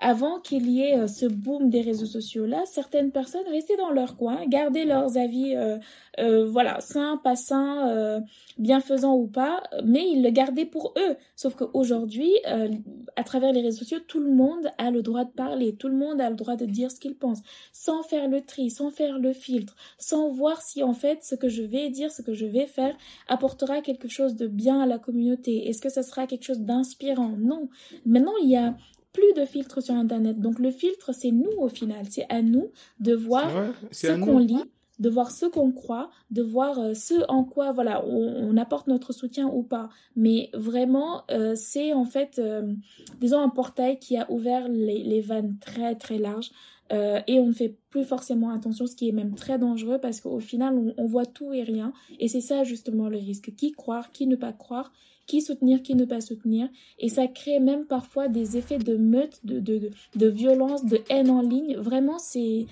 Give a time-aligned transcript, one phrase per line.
[0.00, 4.16] avant qu'il y ait euh, ce boom des réseaux sociaux-là, certaines personnes restaient dans leur
[4.16, 5.78] coin, gardaient leurs avis, euh,
[6.18, 8.20] euh, voilà, sains, pas sains, euh,
[8.58, 11.16] bienfaisants ou pas, mais ils le gardaient pour eux.
[11.34, 12.68] Sauf qu'aujourd'hui, euh,
[13.16, 15.96] à travers les réseaux sociaux, tout le monde a le droit de parler, tout le
[15.96, 17.40] monde a le droit de dire ce qu'il pense,
[17.72, 21.48] sans faire le tri, sans faire le filtre, sans voir si en fait ce que
[21.48, 22.96] je vais dire, ce que je vais faire
[23.28, 25.68] apportera quelque chose de bien à la communauté.
[25.68, 27.34] Est-ce que ça sera quelque chose d'inspirant?
[27.38, 27.68] Non.
[28.04, 28.74] Maintenant, il y a
[29.16, 30.40] plus de filtres sur Internet.
[30.40, 32.04] Donc le filtre, c'est nous au final.
[32.10, 34.62] C'est à nous de voir Ouais, ce qu'on lit,
[34.98, 38.86] de voir ce qu'on croit, de voir euh, ce en quoi voilà on, on apporte
[38.88, 39.88] notre soutien ou pas.
[40.14, 42.72] Mais vraiment, euh, c'est en fait, euh,
[43.20, 46.50] disons, un portail qui a ouvert les, les vannes très très larges.
[46.92, 50.20] Euh, et on ne fait plus forcément attention, ce qui est même très dangereux parce
[50.20, 51.92] qu'au final, on, on voit tout et rien.
[52.20, 53.52] Et c'est ça justement le risque.
[53.56, 54.92] Qui croire, qui ne pas croire,
[55.26, 56.68] qui soutenir, qui ne pas soutenir.
[56.98, 61.30] Et ça crée même parfois des effets de meute, de, de, de, violence, de haine
[61.30, 61.76] en ligne.
[61.76, 62.66] Vraiment, c'est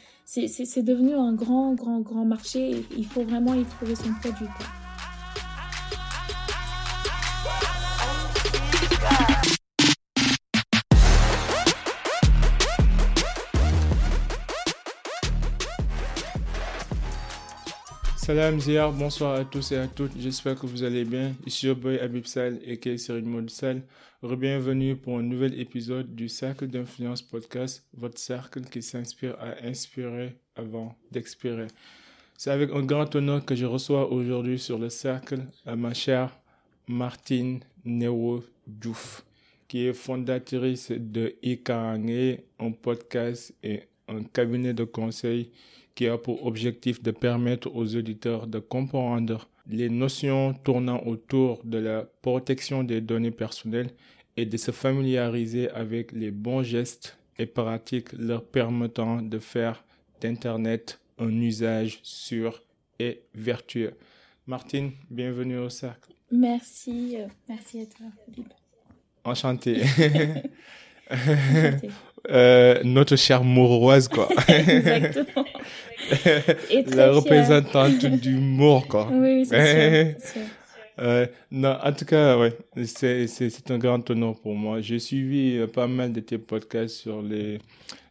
[0.82, 2.84] devenu un grand, grand, grand marché.
[2.96, 4.48] Il faut vraiment y trouver son produit.
[18.24, 21.34] Salam Ziyar, bonsoir à tous et à toutes, j'espère que vous allez bien.
[21.44, 23.82] Ici your boy Abib Sal et Cyril Maud Sal.
[24.22, 30.38] Bienvenue pour un nouvel épisode du Cercle d'Influence Podcast, votre cercle qui s'inspire à inspirer
[30.56, 31.66] avant d'expirer.
[32.38, 36.34] C'est avec un grand honneur que je reçois aujourd'hui sur le cercle ma chère
[36.88, 39.22] Martine Nero Diouf,
[39.68, 45.50] qui est fondatrice de Ikarange, un podcast et un cabinet de conseil
[45.94, 51.78] qui a pour objectif de permettre aux auditeurs de comprendre les notions tournant autour de
[51.78, 53.90] la protection des données personnelles
[54.36, 59.84] et de se familiariser avec les bons gestes et pratiques leur permettant de faire
[60.20, 62.62] d'Internet un usage sûr
[62.98, 63.94] et vertueux.
[64.46, 66.12] Martine, bienvenue au cercle.
[66.30, 68.52] Merci, euh, merci à toi, Philippe.
[69.24, 69.82] Enchanté.
[71.10, 71.90] Enchantée.
[72.30, 74.28] Euh, notre chère mouroise, quoi.
[74.48, 75.44] Exactement.
[76.70, 77.14] Et très La fière.
[77.14, 79.08] représentante d'humour, quoi.
[79.12, 80.40] Oui, c'est sûr.
[81.00, 84.80] Euh, non, en tout cas, ouais, c'est, c'est, c'est un grand honneur pour moi.
[84.80, 87.58] J'ai suivi euh, pas mal de tes podcasts sur les,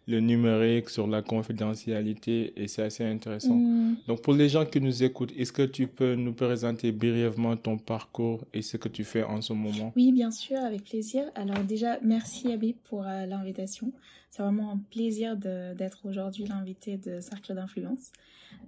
[0.07, 3.55] le numérique, sur la confidentialité, et c'est assez intéressant.
[3.55, 3.97] Mm.
[4.07, 7.77] Donc, pour les gens qui nous écoutent, est-ce que tu peux nous présenter brièvement ton
[7.77, 9.93] parcours et ce que tu fais en ce moment?
[9.95, 11.23] Oui, bien sûr, avec plaisir.
[11.35, 13.93] Alors déjà, merci Abib pour euh, l'invitation.
[14.29, 18.11] C'est vraiment un plaisir d'être aujourd'hui l'invité de Cercle d'influence.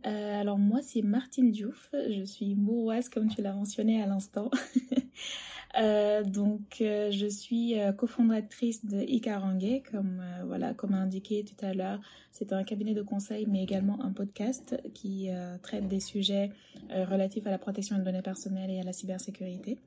[0.06, 1.90] Euh, alors moi, c'est Martine Diouf.
[1.94, 4.52] Je suis mouroise, comme tu l'as mentionné à l'instant.
[5.78, 11.74] Euh, donc, euh, je suis euh, cofondatrice de Ikarange, comme voilà, comme indiqué tout à
[11.74, 12.00] l'heure.
[12.32, 15.30] C'est un cabinet de conseil, mais également un podcast qui
[15.62, 16.52] traite des sujets
[16.90, 19.78] relatifs à la protection des données personnelles et à la cybersécurité.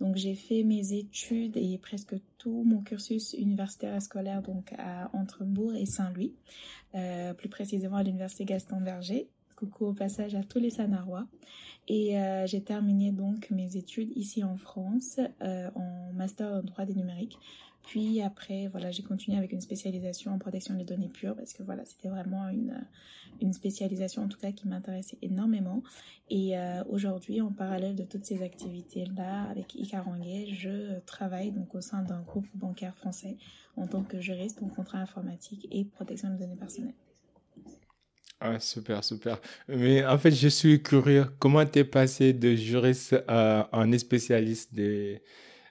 [0.00, 5.08] Donc j'ai fait mes études et presque tout mon cursus universitaire et scolaire donc à
[5.14, 6.34] entre Bourg et Saint-Louis,
[7.38, 9.28] plus précisément à l'université Gaston Berger.
[9.56, 11.26] Coucou au passage à tous les Sanarois.
[11.88, 16.84] Et euh, j'ai terminé donc mes études ici en France euh, en master en droit
[16.84, 17.38] des numériques.
[17.82, 21.62] Puis après, voilà, j'ai continué avec une spécialisation en protection des données pures parce que
[21.62, 22.82] voilà, c'était vraiment une,
[23.42, 25.82] une spécialisation en tout cas qui m'intéressait énormément.
[26.30, 31.82] Et euh, aujourd'hui, en parallèle de toutes ces activités-là, avec Ikarangue, je travaille donc au
[31.82, 33.36] sein d'un groupe bancaire français
[33.76, 36.94] en tant que juriste en contrat informatique et protection des données personnelles.
[38.40, 39.40] Ah, super, super.
[39.68, 41.26] Mais en fait, je suis curieux.
[41.38, 45.22] Comment t'es passé de juriste à un spécialiste des,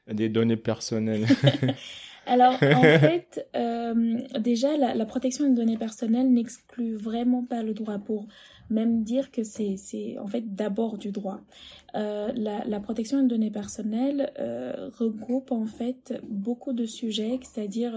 [0.07, 1.27] des données personnelles?
[2.25, 7.97] Alors, en fait, euh, déjà, la, protection des données personnelles n'exclut vraiment pas le droit
[7.99, 8.27] pour
[8.69, 11.41] même dire que c'est, en fait d'abord du droit.
[11.95, 17.93] Euh, la, la protection des données personnelles euh, regroupe en fait beaucoup de sujets, c'est-à-dire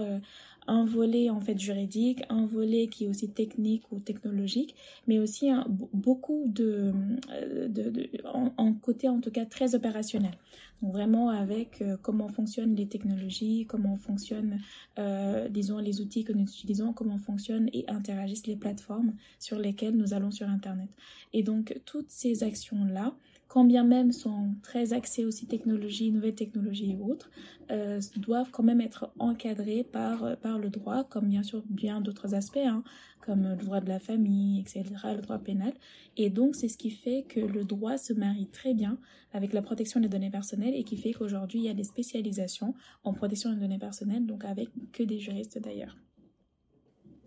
[0.67, 4.75] un volet en fait juridique, un volet qui est aussi technique ou technologique,
[5.07, 6.91] mais aussi un- beaucoup de,
[7.31, 8.09] euh, de, de
[8.57, 10.33] en, côté en tout cas très opérationnel.
[10.81, 14.59] Donc vraiment avec euh, comment fonctionnent les technologies, comment fonctionnent,
[14.99, 19.95] euh, disons, les outils que nous utilisons, comment fonctionnent et interagissent les plateformes sur lesquelles
[19.95, 20.89] nous allons sur Internet.
[21.33, 23.15] Et donc toutes ces actions-là,
[23.47, 27.29] quand bien même sont très axées aussi technologie, nouvelles technologies et autres,
[27.71, 32.35] euh, doivent quand même être encadrées par, par le droit, comme bien sûr bien d'autres
[32.35, 32.83] aspects, hein,
[33.21, 34.83] comme le droit de la famille, etc.,
[35.15, 35.73] le droit pénal.
[36.15, 38.97] Et donc c'est ce qui fait que le droit se marie très bien
[39.33, 42.73] avec la protection des données personnelles et qui fait qu'aujourd'hui il y a des spécialisations
[43.03, 45.95] en protection des données personnelles, donc avec que des juristes d'ailleurs.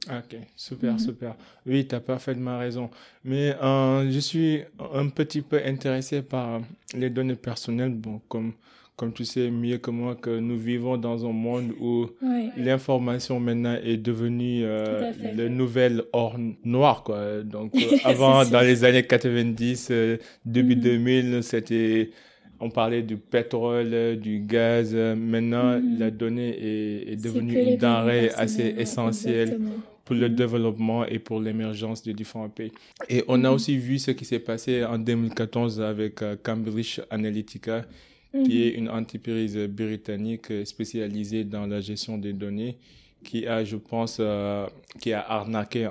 [0.08, 0.98] Ok, super, mhm.
[0.98, 1.34] super.
[1.66, 2.90] Oui, tu as parfaitement raison.
[3.24, 4.60] Mais euh, je suis
[4.94, 6.62] un petit peu intéressé par
[6.94, 7.92] les données personnelles.
[7.92, 8.52] Bon, comme,
[8.96, 12.06] comme tu sais mieux que moi, que nous vivons dans un monde où
[12.56, 17.02] l'information maintenant est devenue euh, le nouvel or noir.
[17.04, 17.42] Quoi.
[17.42, 19.92] Donc, euh, avant, dans les années 90,
[20.46, 21.42] début 2000, mhm.
[21.42, 22.10] c'était
[22.62, 24.94] on parlait du pétrole, du gaz.
[24.94, 25.98] Maintenant, mhm.
[25.98, 29.58] la donnée est, est devenue une denrée assez essentielle
[30.10, 32.72] pour le développement et pour l'émergence de différents pays.
[33.08, 33.54] Et on a mhm.
[33.54, 37.84] aussi vu ce qui s'est passé en 2014 avec euh, Cambridge Analytica,
[38.32, 38.50] qui mhm.
[38.50, 42.76] est une entreprise britannique spécialisée dans la gestion des données,
[43.22, 44.66] qui a, je pense, euh,
[45.00, 45.86] qui a arnaqué,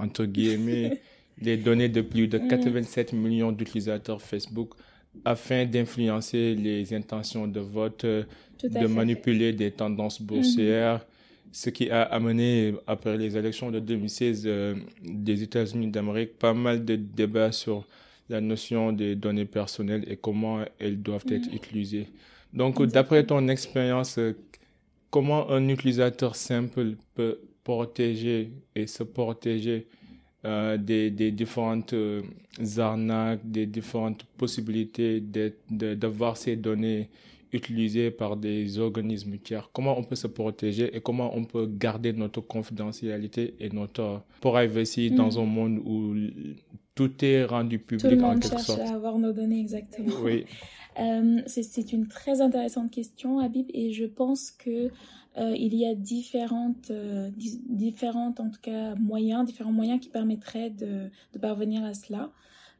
[0.00, 0.98] entre guillemets,
[1.40, 4.70] les données de plus de 87 millions d'utilisateurs Facebook
[5.24, 11.06] afin d'influencer les intentions de vote, de manipuler des tendances boursières,
[11.52, 16.84] ce qui a amené, après les élections de 2016 euh, des États-Unis d'Amérique, pas mal
[16.84, 17.86] de débats sur
[18.28, 21.54] la notion des données personnelles et comment elles doivent être mm.
[21.54, 22.08] utilisées.
[22.54, 24.18] Donc, d'après ton expérience,
[25.10, 29.86] comment un utilisateur simple peut protéger et se protéger
[30.44, 32.22] euh, des, des, différentes euh,
[32.78, 35.22] arnaques, des différentes possibilités
[35.70, 37.10] d'avoir ces données
[37.52, 39.70] utilisées par des organismes tiers.
[39.72, 45.10] Comment on peut se protéger et comment on peut garder notre confidentialité et notre privacy
[45.10, 45.14] mm.
[45.14, 46.14] dans un monde où
[46.94, 50.14] tout est rendu public tout le monde cherche à avoir nos données exactement.
[50.22, 50.44] Oui.
[51.00, 54.90] euh, c'est une très intéressante question, Habib, et je pense que
[55.38, 60.70] euh, il y a différentes, euh, différentes, en tout cas, moyens, différents moyens qui permettraient
[60.70, 62.30] de, de parvenir à cela.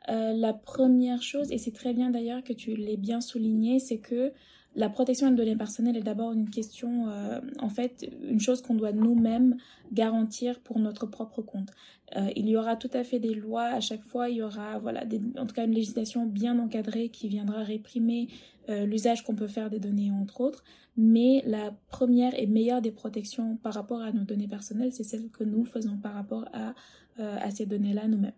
[0.08, 4.32] La première chose, et c'est très bien d'ailleurs que tu l'aies bien souligné, c'est que
[4.74, 8.74] la protection des données personnelles est d'abord une question, euh, en fait, une chose qu'on
[8.74, 9.56] doit nous-mêmes
[9.92, 11.70] garantir pour notre propre compte.
[12.16, 14.78] Euh, il y aura tout à fait des lois à chaque fois, il y aura,
[14.78, 15.04] voilà,
[15.38, 18.28] en tout cas une législation bien encadrée qui viendra réprimer
[18.70, 20.64] euh, l'usage qu'on peut faire des données, entre autres.
[20.96, 25.30] Mais la première et meilleure des protections par rapport à nos données personnelles, c'est celle
[25.30, 26.74] que nous faisons par rapport à,
[27.18, 28.32] à ces données-là nous-mêmes.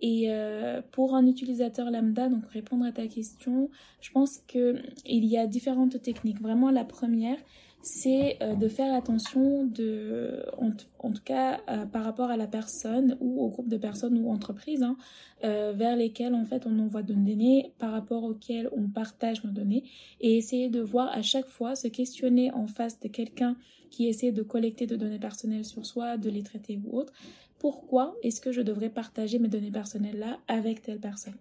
[0.00, 3.70] Et euh, pour un utilisateur lambda, donc répondre à ta question,
[4.00, 6.40] je pense que il y a différentes techniques.
[6.40, 7.38] Vraiment, la première,
[7.82, 10.70] c'est euh, de faire attention de, en,
[11.12, 14.82] tout cas euh, par rapport à la personne ou au groupe de personnes ou entreprises
[14.82, 14.96] hein,
[15.42, 19.84] vers lesquelles en fait on envoie de données, par rapport auxquelles on partage nos données,
[20.20, 23.56] et essayer de voir à chaque fois se questionner en face de quelqu'un
[23.90, 27.12] qui essaie de collecter de données personnelles sur soi, de les traiter ou autre,
[27.58, 31.36] pourquoi est-ce que je devrais partager mes données personnelles là avec telle personne?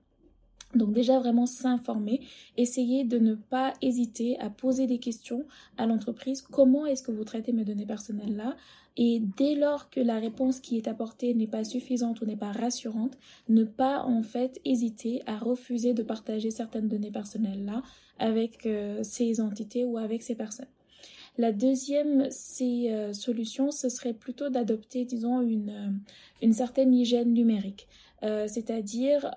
[0.76, 2.22] Donc déjà vraiment s'informer,
[2.58, 5.46] essayer de ne pas hésiter à poser des questions
[5.78, 6.42] à l'entreprise.
[6.42, 8.56] Comment est-ce que vous traitez mes données personnelles là
[8.96, 12.52] Et dès lors que la réponse qui est apportée n'est pas suffisante ou n'est pas
[12.52, 13.18] rassurante,
[13.48, 17.82] ne pas en fait hésiter à refuser de partager certaines données personnelles là
[18.20, 20.68] avec euh, ces entités ou avec ces personnes.
[21.40, 22.28] La deuxième
[22.62, 25.90] euh, solution, ce serait plutôt d'adopter, disons, une, euh,
[26.42, 27.88] une certaine hygiène numérique.
[28.24, 29.34] Euh, c'est-à-dire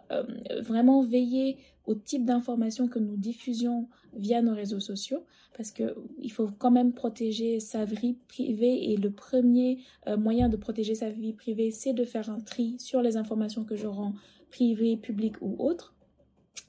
[0.60, 1.56] vraiment veiller
[1.86, 5.24] au type d'informations que nous diffusions via nos réseaux sociaux,
[5.56, 9.78] parce que il faut quand même protéger sa vie privée et le premier
[10.18, 13.76] moyen de protéger sa vie privée, c'est de faire un tri sur les informations que
[13.76, 14.14] je rends
[14.50, 15.94] privées, publiques ou autres.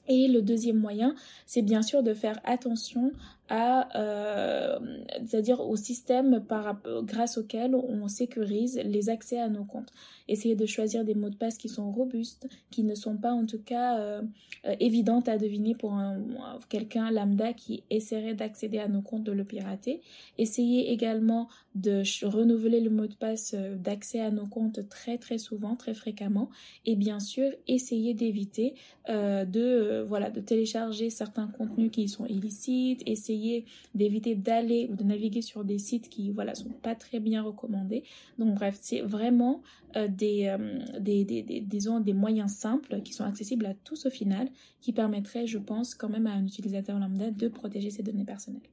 [0.08, 1.14] Et le deuxième moyen,
[1.46, 3.12] c'est bien sûr de faire attention
[3.48, 4.78] à, euh,
[5.26, 9.92] c'est-à-dire au système par, grâce auquel on sécurise les accès à nos comptes.
[10.28, 13.44] Essayer de choisir des mots de passe qui sont robustes, qui ne sont pas en
[13.44, 14.22] tout cas euh,
[14.64, 16.22] euh évidentes à deviner pour un,
[16.70, 20.00] quelqu'un lambda qui essaierait d'accéder à nos comptes de le pirater.
[20.38, 25.36] Essayer également de renouveler le mot de passe euh, d'accès à nos comptes très très
[25.36, 26.48] souvent, très fréquemment.
[26.86, 28.74] Et bien sûr, essayer d'éviter
[29.10, 34.96] euh, de euh, voilà de télécharger certains contenus qui sont illicites, essayer d'éviter d'aller ou
[34.96, 38.04] de naviguer sur des sites qui voilà sont pas très bien recommandés.
[38.38, 39.62] Donc bref, c'est vraiment
[39.96, 44.06] euh, des, euh, des, des, des, disons, des moyens simples qui sont accessibles à tous
[44.06, 44.48] au final,
[44.80, 48.68] qui permettraient, je pense, quand même à un utilisateur lambda de protéger ses données personnelles.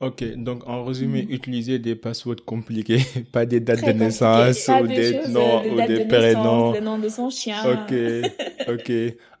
[0.00, 1.30] Ok, donc en résumé, mm.
[1.30, 3.00] utiliser des passwords compliqués,
[3.32, 6.72] pas des dates de naissance ou des, noms ou des prénoms.
[6.72, 7.58] Le nom de son chien.
[7.70, 7.94] Ok,
[8.68, 8.92] ok.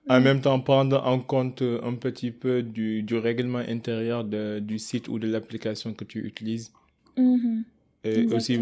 [0.08, 4.78] En même temps, prendre en compte un petit peu du, du règlement intérieur de, du
[4.78, 6.72] site ou de l'application que tu utilises.
[7.16, 7.62] Mm-hmm.
[8.02, 8.58] Et aussi,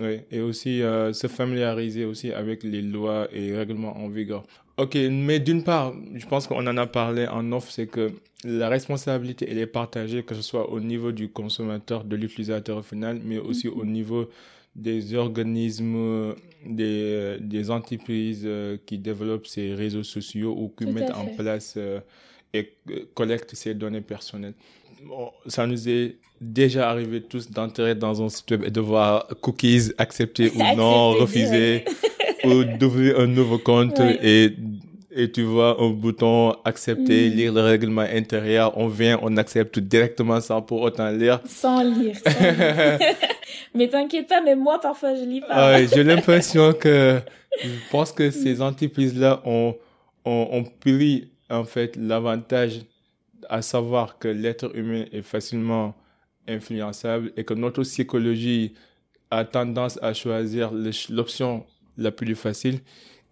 [0.00, 4.44] ouais, et aussi euh, se familiariser aussi avec les lois et règlements en vigueur.
[4.76, 8.12] Ok, mais d'une part, je pense qu'on en a parlé en off, c'est que
[8.44, 13.20] la responsabilité, elle est partagée, que ce soit au niveau du consommateur, de l'utilisateur final,
[13.24, 13.92] mais aussi au mhm.
[13.92, 14.28] niveau
[14.74, 21.26] des organismes, des, des entreprises euh, qui développent ces réseaux sociaux ou qui mettent en
[21.26, 22.00] place euh,
[22.54, 22.72] et
[23.14, 24.54] collectent ces données personnelles.
[25.46, 29.92] ça nous est déjà arrivé tous d'entrer dans un site web et de voir cookies
[29.98, 31.84] acceptés ou non, refusés,
[32.44, 34.54] ou d'ouvrir un nouveau compte et
[35.14, 37.32] et tu vois un bouton accepter, mm.
[37.32, 41.40] lire le règlement intérieur, on vient, on accepte directement sans pour autant lire.
[41.46, 42.16] Sans lire.
[43.74, 45.72] mais t'inquiète pas, mais moi parfois je lis pas.
[45.72, 47.20] Ouais, j'ai l'impression que
[47.62, 49.76] je pense que ces entreprises-là ont,
[50.24, 52.80] ont, ont pris en fait l'avantage
[53.48, 55.94] à savoir que l'être humain est facilement
[56.48, 58.74] influençable et que notre psychologie
[59.30, 60.72] a tendance à choisir
[61.10, 61.64] l'option
[61.98, 62.80] la plus facile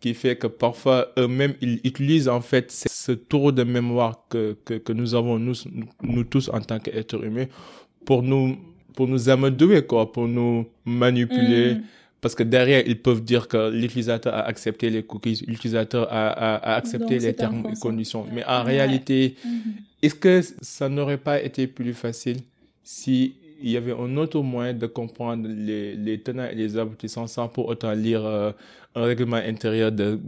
[0.00, 4.74] qui fait que parfois eux-mêmes ils utilisent en fait ce tour de mémoire que, que,
[4.74, 5.54] que nous avons nous,
[6.02, 7.46] nous tous en tant qu'êtres humains
[8.04, 8.56] pour nous
[8.94, 11.82] pour nous amadouer quoi pour nous manipuler mm.
[12.20, 16.54] parce que derrière ils peuvent dire que l'utilisateur a accepté les cookies l'utilisateur a, a,
[16.56, 20.02] a, accepté les termes et conditions mais en réalité mm-hmm.
[20.02, 22.38] est-ce que ça n'aurait pas été plus facile
[22.82, 27.48] si il y avait un autre moyen de comprendre les, tenants et les aboutissants sans
[27.48, 28.52] pour autant lire euh,
[28.94, 30.20] un règlement intérieur de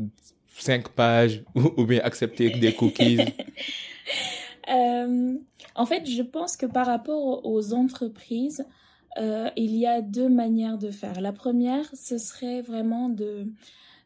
[0.57, 3.19] cinq pages ou, bien accepter des cookies
[4.71, 5.35] euh,
[5.75, 8.65] En fait, je pense que par rapport aux entreprises,
[9.19, 11.21] euh, il y a deux manières de faire.
[11.21, 13.47] La première, ce serait vraiment de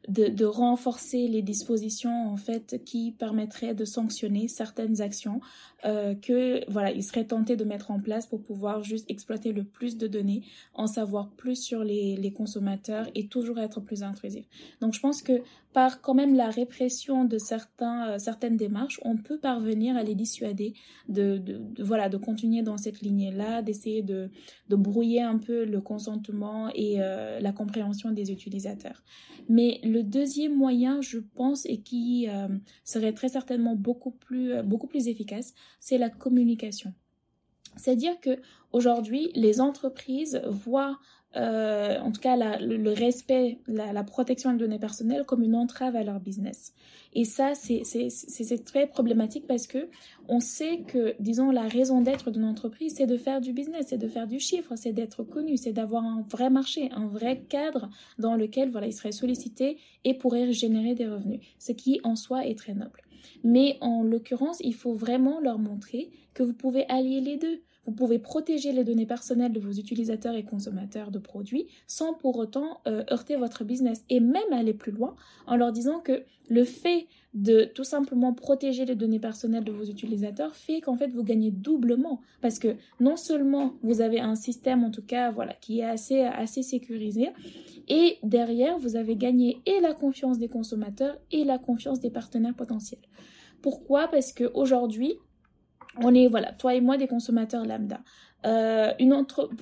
[0.08, 5.40] de, de, renforcer les dispositions en fait qui permettraient de sanctionner certaines actions
[5.84, 9.62] euh, que voilà ils seraient tentés de mettre en place pour pouvoir juste exploiter le
[9.62, 10.42] plus de données,
[10.72, 14.46] en savoir plus sur les, les consommateurs et toujours être plus intrusif.
[14.80, 15.42] Donc je pense que
[15.74, 20.14] par quand même la répression de certains euh, certaines démarches, on peut parvenir à les
[20.14, 20.72] dissuader
[21.08, 24.30] de, de, voilà de continuer dans cette lignée là, d'essayer de
[24.70, 29.02] de brouiller un peu le consentement et euh, la compréhension des utilisateurs.
[29.48, 32.48] Mais le deuxième moyen, je pense, et qui euh,
[32.84, 36.92] serait très certainement beaucoup plus, beaucoup plus efficace, c'est la communication.
[37.76, 38.40] C'est-à-dire que
[38.72, 40.98] aujourd'hui, les entreprises voient
[41.36, 46.02] euh, en tout cas le, respect, la, protection des données personnelles comme une entrave à
[46.02, 46.72] leur business.
[47.12, 49.88] Et ça, c'est très problématique parce que
[50.28, 53.98] on sait que, disons, la raison d'être d'une entreprise, c'est de faire du business, c'est
[53.98, 57.90] de faire du chiffre, c'est d'être connu, c'est d'avoir un vrai marché, un vrai cadre
[58.18, 62.46] dans lequel, voilà, ils seraient sollicités et pourraient générer des revenus, ce qui en soi
[62.46, 63.02] est très noble.
[63.44, 67.60] Mais en l'occurrence, il faut vraiment leur montrer que vous pouvez allier les deux.
[67.86, 72.36] Vous pouvez protéger les données personnelles de vos utilisateurs et consommateurs de produits sans pour
[72.36, 75.14] autant euh, heurter votre business et même aller plus loin
[75.46, 79.84] en leur disant que le fait de tout simplement protéger les données personnelles de vos
[79.84, 84.82] utilisateurs fait qu'en fait vous gagnez doublement parce que non seulement vous avez un système
[84.84, 87.28] en tout cas voilà qui est assez assez sécurisé
[87.88, 92.54] et derrière vous avez gagné et la confiance des consommateurs et la confiance des partenaires
[92.54, 93.00] potentiels.
[93.60, 94.08] Pourquoi?
[94.08, 95.18] Parce que aujourd'hui
[96.02, 98.00] on est, voilà, toi et moi, des consommateurs lambda.
[98.46, 98.92] Euh,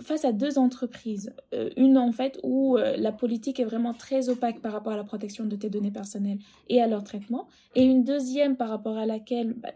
[0.03, 4.29] face à deux entreprises, euh, une en fait où euh, la politique est vraiment très
[4.29, 6.39] opaque par rapport à la protection de tes données personnelles
[6.69, 9.71] et à leur traitement, et une deuxième par rapport à laquelle bah,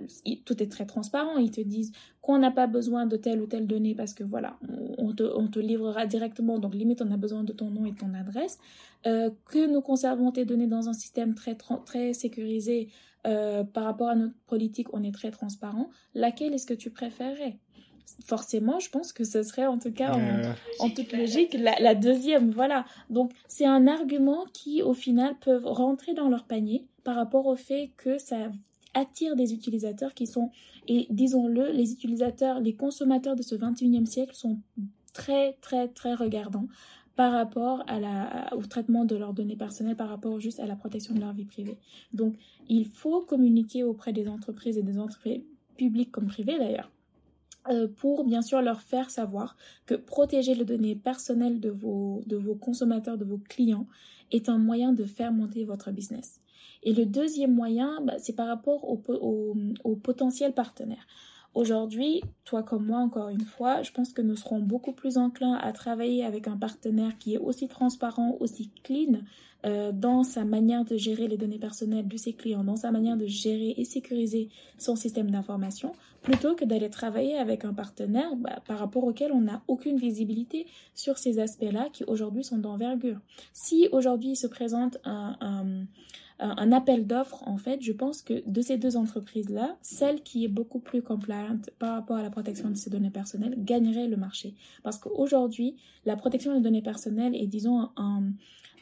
[0.45, 3.67] tout est très transparent, ils te disent qu'on n'a pas besoin de telle ou telle
[3.67, 4.59] donnée parce que voilà,
[4.99, 8.59] on te, livrera directement, donc limite on a besoin de ton nom et ton adresse,
[9.05, 12.89] que nous conservons tes données dans un système très, sécurisé
[13.23, 15.89] par rapport à notre politique, on est très transparent.
[16.15, 17.59] Laquelle est-ce que tu préférerais?
[18.25, 20.17] Forcément, je pense que ce serait en tout cas
[20.79, 22.51] en, toute logique la, deuxième.
[22.51, 22.85] Voilà.
[23.11, 27.57] Donc c'est un argument qui au final peuvent rentrer dans leur panier par rapport au
[27.57, 28.51] fait que ça
[28.95, 30.51] attire des utilisateurs qui sont,
[30.89, 34.59] et disons-le, les utilisateurs, les consommateurs de ce 21e siècle sont
[35.13, 36.67] très très très regardants
[37.19, 40.77] par rapport à la, au traitement de leurs données personnelles, par rapport juste à la
[40.77, 41.77] protection de leur vie privée.
[42.13, 42.37] Donc,
[42.69, 45.43] il faut communiquer auprès des entreprises et des entreprises
[45.77, 46.98] publiques comme privées d'ailleurs, euh,
[47.97, 52.55] pour bien sûr leur faire savoir que protéger les données personnelles de vos, de vos
[52.55, 53.87] consommateurs, de vos clients,
[54.31, 56.41] est un moyen de faire monter votre business.
[56.83, 61.07] Et le deuxième moyen, bah, c'est par rapport aux au, au potentiels partenaires.
[61.55, 65.55] Aujourd'hui, toi comme moi, encore une fois, je pense que nous serons beaucoup plus enclins
[65.55, 69.21] à travailler avec un partenaire qui est aussi transparent, aussi clean
[69.67, 73.17] euh, dans sa manière de gérer les données personnelles de ses clients, dans sa manière
[73.17, 75.95] de gérer et sécuriser son système d'information,
[76.29, 80.67] plutôt que d'aller travailler avec un partenaire bah, par rapport auquel on n'a aucune visibilité
[80.95, 83.19] sur ces aspects-là qui aujourd'hui sont d'envergure.
[83.55, 85.87] Si aujourd'hui se présente un,
[86.39, 90.49] un, appel d'offres, en fait, je pense que de ces deux entreprises-là, celle qui est
[90.49, 94.55] beaucoup plus compliant par rapport à la protection de ces données personnelles gagnerait le marché.
[94.83, 98.25] Parce qu'aujourd'hui, la protection des données personnelles est, disons, un,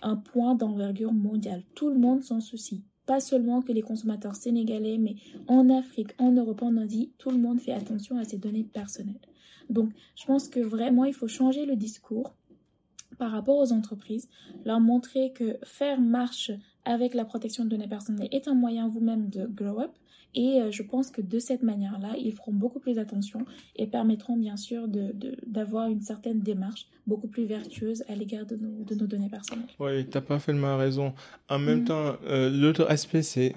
[0.03, 1.63] un point d'envergure mondiale.
[1.77, 2.83] Tout le monde s'en soucie.
[3.07, 7.39] Pas seulement que les consommateurs sénégalais, mais en Afrique, en Europe, en Asie, tout le
[7.39, 9.21] monde fait attention à ces données personnelles.
[9.71, 12.35] Donc, je pense que vraiment, il faut changer le discours
[13.19, 14.29] par rapport aux entreprises,
[14.65, 16.51] leur montrer que faire marche
[16.85, 19.93] avec la protection de données personnelles est un moyen vous-même de grow up.
[20.37, 24.37] Et euh, je pense que de cette manière-là, ils feront beaucoup plus attention et permettront
[24.37, 28.95] bien sûr d'avoir de, une certaine démarche beaucoup plus vertueuse à l'égard de nos, de
[28.95, 29.67] nos données personnelles.
[29.81, 31.15] Oui, tu as parfaitement raison.
[31.49, 31.85] En même mm.
[31.85, 33.55] temps, euh, l'autre aspect, c'est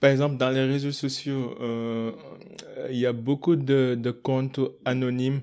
[0.00, 2.12] par exemple, dans les réseaux sociaux, euh,
[2.90, 5.40] il y a beaucoup de, de comptes anonymes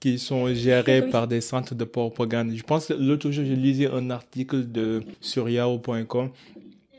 [0.00, 2.52] qui sont gérés par des centres de propagande.
[2.54, 6.30] Je pense que l'autre jour, j'ai lisé un article de sur yahoo.com.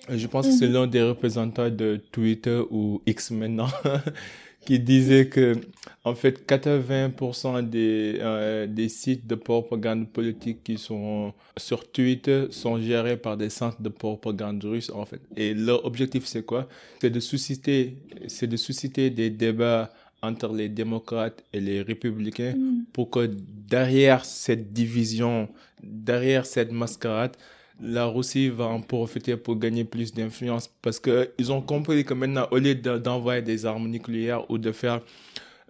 [0.09, 0.73] Je pense que c'est mhm.
[0.73, 3.69] l'un des représentants de Twitter ou X maintenant
[4.65, 5.55] qui disait que
[6.03, 12.79] en fait 80% des euh, des sites de propagande politique qui sont sur Twitter sont
[12.79, 15.21] gérés par des centres de propagande russes en fait.
[15.35, 16.67] Et leur objectif c'est quoi?
[16.99, 19.91] C'est de susciter c'est de susciter des débats
[20.23, 22.85] entre les démocrates et les républicains mm.
[22.93, 23.29] pour que
[23.67, 25.49] derrière cette division,
[25.83, 27.35] derrière cette mascarade,
[27.81, 32.13] la Russie va en profiter pour gagner plus d'influence parce que ils ont compris que
[32.13, 35.01] maintenant, au lieu d'envoyer des armes nucléaires ou de faire...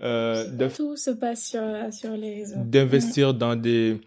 [0.01, 1.61] Euh, de, Tout se passe sur,
[1.93, 2.45] sur les.
[2.57, 3.99] D'investir dans des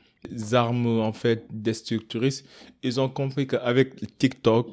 [0.52, 2.44] armes, en fait, destructrices,
[2.82, 4.68] ils ont compris qu'avec TikTok,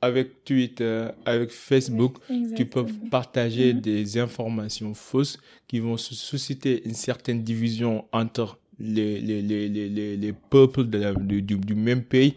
[0.00, 2.18] avec Twitter, avec Facebook,
[2.56, 3.80] tu peux partager mm-hmm.
[3.80, 10.32] des informations fausses qui vont susciter une certaine division entre les, les, les, les, les
[10.50, 12.34] peuples de du, du, même pays.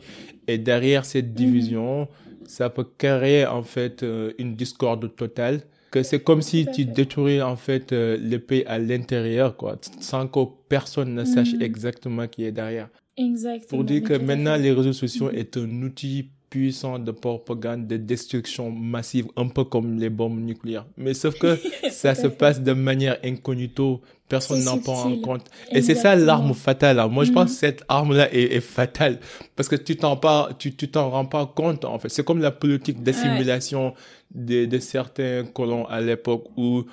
[0.47, 1.33] Et derrière cette mm-hmm.
[1.33, 2.07] division,
[2.45, 5.61] ça peut créer en fait euh, une discorde totale.
[5.91, 10.27] Que c'est comme si tu détruis en fait euh, le pays à l'intérieur, quoi, sans
[10.27, 11.63] que personne ne sache mm-hmm.
[11.63, 12.89] exactement qui est derrière.
[13.17, 13.69] Exactement.
[13.69, 18.71] Pour dire que maintenant les réseaux sociaux est un outil puissant de propagande, de destruction
[18.71, 20.85] massive, un peu comme les bombes nucléaires.
[20.95, 21.57] Mais sauf que
[21.91, 25.45] ça se passe de manière incognito, personne n'en prend en compte.
[25.71, 26.99] Et c'est ça l'arme fatale.
[26.99, 27.07] Hein.
[27.07, 29.19] Moi, je pense que cette arme-là est, fatale
[29.55, 32.09] parce que tu t'en pas, tu, tu t'en rends pas compte, en fait.
[32.09, 33.93] C'est comme la politique d'assimilation
[34.33, 36.85] de, de certains colons à l'époque où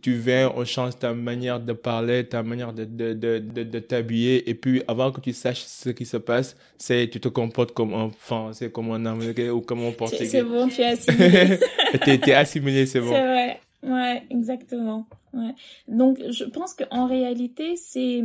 [0.00, 4.48] tu viens, on change ta manière de parler, ta manière de, de, de, de, t'habiller,
[4.48, 7.92] et puis avant que tu saches ce qui se passe, c'est, tu te comportes comme
[7.92, 10.26] un français, comme un américain ou comme un portugais.
[10.26, 11.58] C'est bon, tu es assimilé.
[12.20, 13.10] t'es assimilé, c'est bon.
[13.10, 13.60] C'est vrai.
[13.82, 15.06] Ouais, exactement.
[15.32, 15.54] Ouais.
[15.88, 18.22] Donc, je pense qu'en réalité, c'est,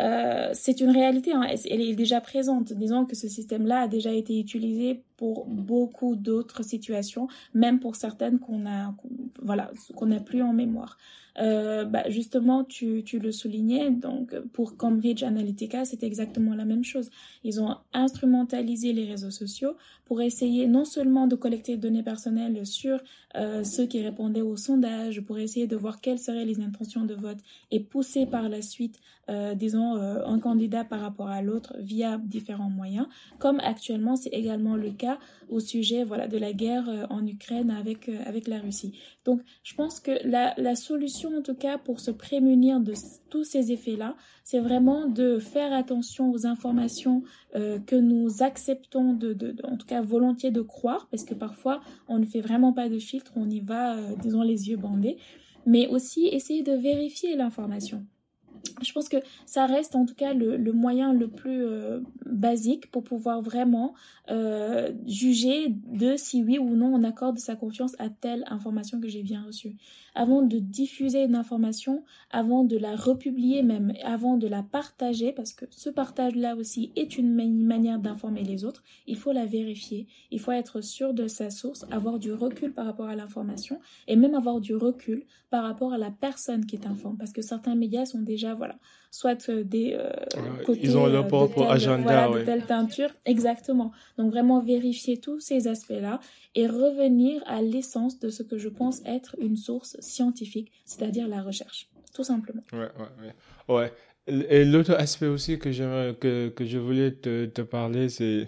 [0.00, 1.44] euh, c'est une réalité, hein.
[1.70, 2.72] elle est déjà présente.
[2.72, 8.38] Disons que ce système-là a déjà été utilisé pour beaucoup d'autres situations, même pour certaines
[8.38, 8.94] qu'on a,
[9.40, 10.98] voilà, qu'on n'a plus en mémoire.
[11.38, 16.84] Euh, bah justement, tu, tu le soulignais, donc pour Cambridge Analytica, c'est exactement la même
[16.84, 17.10] chose.
[17.42, 22.66] Ils ont instrumentalisé les réseaux sociaux pour essayer non seulement de collecter des données personnelles
[22.66, 22.98] sur
[23.36, 27.14] euh, ceux qui répondaient aux sondages, pour essayer de voir quelles seraient les intentions de
[27.14, 27.38] vote
[27.70, 28.98] et pousser par la suite,
[29.30, 33.06] euh, disons, euh, un candidat par rapport à l'autre via différents moyens,
[33.38, 35.18] comme actuellement c'est également le cas
[35.48, 38.92] au sujet voilà de la guerre euh, en Ukraine avec euh, avec la Russie.
[39.24, 42.94] Donc je pense que la, la solution en tout cas pour se prémunir de
[43.30, 47.22] tous ces effets-là, c'est vraiment de faire attention aux informations
[47.54, 52.18] euh, que nous acceptons de, en tout cas volontiers de croire parce que parfois on
[52.18, 55.18] ne fait vraiment pas de filtre, on y va disons les yeux bandés,
[55.66, 58.04] mais aussi essayer de vérifier l'information
[58.82, 63.04] je pense que ça reste en tout cas le, moyen le plus euh, basique pour
[63.04, 63.94] pouvoir vraiment
[64.30, 69.08] euh, juger de si oui ou non on accorde sa confiance à telle information que
[69.08, 69.76] j'ai bien reçue.
[70.14, 75.52] Avant de diffuser une information, avant de la republier même, avant de la partager, parce
[75.52, 80.38] que ce partage-là aussi est une manière d'informer les autres, il faut la vérifier, il
[80.38, 84.34] faut être sûr de sa source, avoir du recul par rapport à l'information et même
[84.34, 88.06] avoir du recul par rapport à la personne qui est informée, parce que certains médias
[88.06, 88.76] sont déjà voilà,
[89.10, 90.10] soit euh, des euh,
[90.64, 93.92] côtés, ils ont leur euh, propre agenda, de telle teinture, exactement.
[94.18, 96.20] Donc vraiment vérifier tous ces aspects-là
[96.54, 101.42] et revenir à l'essence de ce que je pense être une source scientifique, c'est-à-dire la
[101.42, 102.62] recherche, tout simplement.
[102.72, 103.26] Ouais, ouais,
[103.68, 103.74] ouais.
[103.74, 103.92] ouais.
[104.26, 108.46] Et l'autre aspect aussi que je, que, que je voulais te, te parler, c'est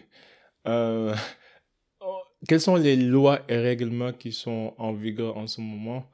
[0.66, 1.14] euh,
[2.48, 6.04] quelles sont les lois et règlements qui sont en vigueur en ce moment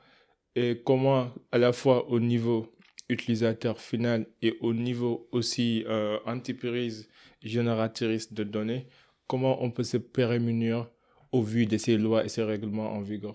[0.54, 2.66] et comment à la fois au niveau
[3.10, 7.08] utilisateur final et au niveau aussi euh, entreprise
[7.42, 8.86] génératrice de données,
[9.26, 10.88] comment on peut se prémunir
[11.32, 13.34] au vu de ces lois et ces règlements en vigueur?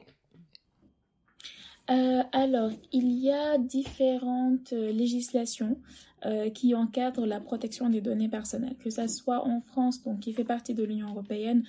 [1.90, 5.80] Euh, alors, il y a différentes euh, législations
[6.26, 10.34] euh, qui encadrent la protection des données personnelles, que ce soit en France, donc qui
[10.34, 11.64] fait partie de l'Union européenne,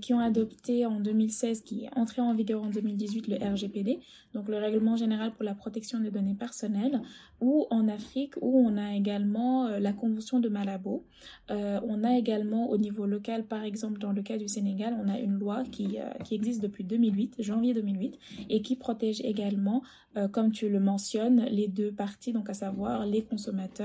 [0.00, 3.98] qui ont adopté en 2016, qui est entré en vigueur en 2018 le RGPD,
[4.32, 7.02] donc le Règlement général pour la protection des données personnelles,
[7.40, 11.02] ou en Afrique où on a également la Convention de Malabo.
[11.48, 15.18] on a également au niveau local, par exemple dans le cas du Sénégal, on a
[15.18, 18.16] une loi qui, qui existe depuis 2008, janvier 2008,
[18.50, 19.82] et qui protège également
[20.16, 23.83] euh, comme tu le mentionnes, les deux parties, donc à savoir les consommateurs,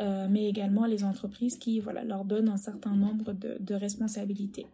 [0.00, 4.66] euh, mais également les entreprises qui voilà, leur donnent un certain nombre de, responsabilités.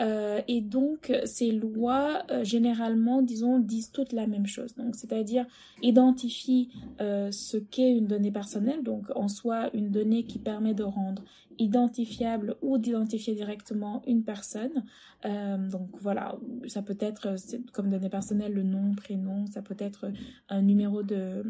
[0.00, 4.74] Euh, et donc, ces lois, généralement, disons, disent toutes la même chose.
[4.76, 5.46] Donc, c'est-à-dire
[5.82, 11.22] identifient ce qu'est une donnée personnelle, donc en soi une donnée qui permet de rendre
[11.58, 14.84] identifiable ou d'identifier directement une personne.
[15.24, 17.36] Euh, donc voilà, ça peut être
[17.72, 20.10] comme données personnelles le nom, prénom, ça peut être
[20.48, 21.42] un numéro de,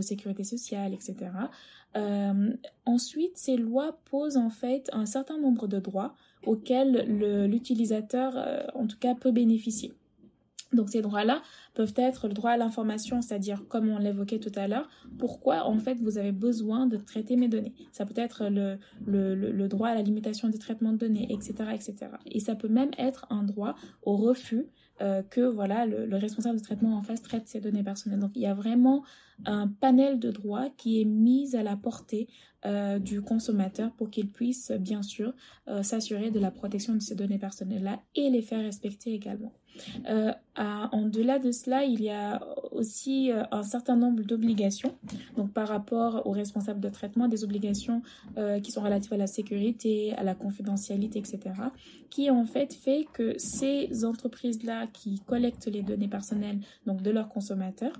[0.00, 1.16] sécurité sociale, etc.
[1.96, 2.52] Euh,
[2.86, 6.14] ensuite, ces lois posent en fait un certain nombre de droits
[6.46, 7.06] auxquels
[7.48, 9.92] l'utilisateur, euh, en tout cas, peut bénéficier.
[10.72, 11.42] Donc ces droits-là
[11.74, 15.78] peuvent être le droit à l'information, c'est-à-dire comme on l'évoquait tout à l'heure, pourquoi en
[15.78, 17.74] fait vous avez besoin de traiter mes données.
[17.92, 21.52] Ça peut être le, le, le, droit à la limitation des traitements de données, etc.,
[21.74, 21.94] etc.
[22.26, 24.66] Et ça peut même être un droit au refus
[25.02, 28.20] euh, que voilà le, le, responsable de traitement en face traite ces données personnelles.
[28.20, 29.02] Donc il y a vraiment
[29.44, 32.28] un panel de droits qui est mis à la portée
[32.64, 35.34] euh, du consommateur pour qu'il puisse bien sûr
[35.66, 39.52] euh, s'assurer de la protection de ces données personnelles-là et les faire respecter également.
[40.08, 42.40] Euh, en delà de cela, il y a
[42.72, 44.94] aussi euh, un certain nombre d'obligations.
[45.36, 48.02] Donc par rapport aux responsables de traitement, des obligations
[48.36, 51.40] euh, qui sont relatives à la sécurité, à la confidentialité, etc.
[52.10, 57.28] Qui en fait fait que ces entreprises-là qui collectent les données personnelles donc de leurs
[57.28, 57.94] consommateurs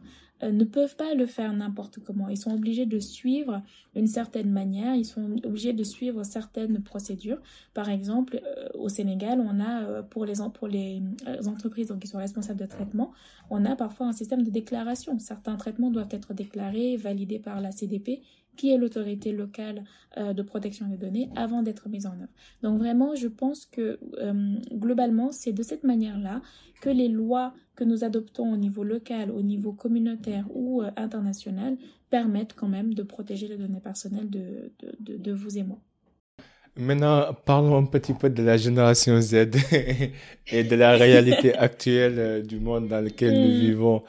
[0.51, 2.29] ne peuvent pas le faire n'importe comment.
[2.29, 3.63] Ils sont obligés de suivre
[3.95, 7.39] une certaine manière, ils sont obligés de suivre certaines procédures.
[7.75, 11.03] Par exemple, euh, au Sénégal, on a euh, pour les, pour les
[11.47, 13.13] entreprises donc, qui sont responsables de traitement,
[13.51, 15.19] on a parfois un système de déclaration.
[15.19, 18.23] Certains traitements doivent être déclarés, validés par la CDP
[18.57, 19.85] qui est l'autorité locale
[20.19, 22.33] euh, de protection des données avant d'être mise en œuvre.
[22.63, 26.43] Donc vraiment, je pense que euh, globalement, c'est de cette manière-là
[26.81, 31.77] que les lois que nous adoptons au niveau local, au niveau communautaire ou euh, international
[32.11, 35.79] permettent quand même de protéger les données personnelles de, de, de, vous et moi.
[36.77, 39.35] Maintenant, parlons un petit peu de la génération Z
[40.47, 43.61] et de la réalité actuelle du monde dans lequel nous hmm.
[43.61, 44.03] vivons.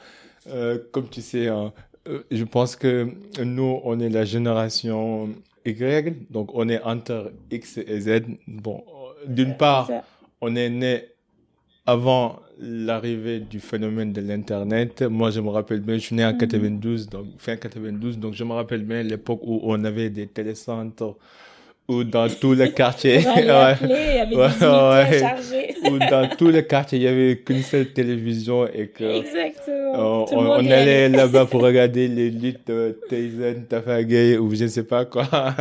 [0.92, 1.72] comme tu sais, hein,
[2.30, 3.08] je pense que
[3.42, 5.30] nous, on est la génération
[5.64, 8.22] Y, donc on est entre X et Z.
[8.46, 8.84] Bon,
[9.26, 9.90] d'une part,
[10.40, 11.04] on est né
[11.86, 15.02] avant l'arrivée du phénomène de l'Internet.
[15.02, 17.10] Moi, je me rappelle bien, je suis né en 92, mhm.
[17.10, 21.16] donc fin 92, donc je me rappelle bien l'époque où on avait des télécentres
[21.86, 23.18] ou dans tous les quartiers.
[23.18, 23.74] ouais.
[25.90, 29.04] Ou dans tous les quartiers, il y avait qu'une seule télévision et que.
[29.04, 30.26] Exactement.
[30.32, 35.04] on, allait là-bas pour regarder les luttes de Tyson, Tafagay ou je ne sais pas
[35.04, 35.28] quoi.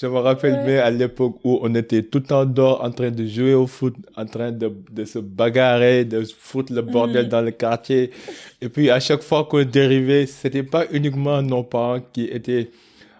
[0.00, 3.26] je me rappelle bien à l'époque où on était tout en dehors en train de
[3.26, 7.28] jouer au foot, en train de, de se bagarrer, de foutre le bordel mm.
[7.28, 8.12] dans le quartier.
[8.62, 12.70] Et puis à chaque fois qu'on dérivait, c'était pas uniquement nos parents qui étaient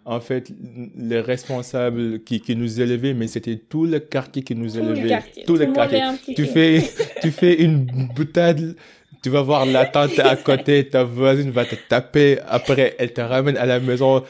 [0.06, 0.50] en fait,
[0.96, 5.20] les responsables qui, qui nous élevaient, mais c'était tout le quartier qui nous élevait.
[5.46, 6.02] Tout le quartier.
[6.34, 6.82] Tu fais,
[7.22, 8.76] tu fais une boutade,
[9.22, 13.22] tu vas voir la tante à côté, ta voisine va te taper, après elle te
[13.22, 14.22] ramène à la maison,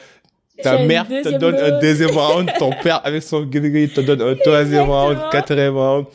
[0.63, 4.35] ta mère te donne un deuxième round, ton père avec son gris te donne un
[4.43, 6.05] troisième round, quatrième round.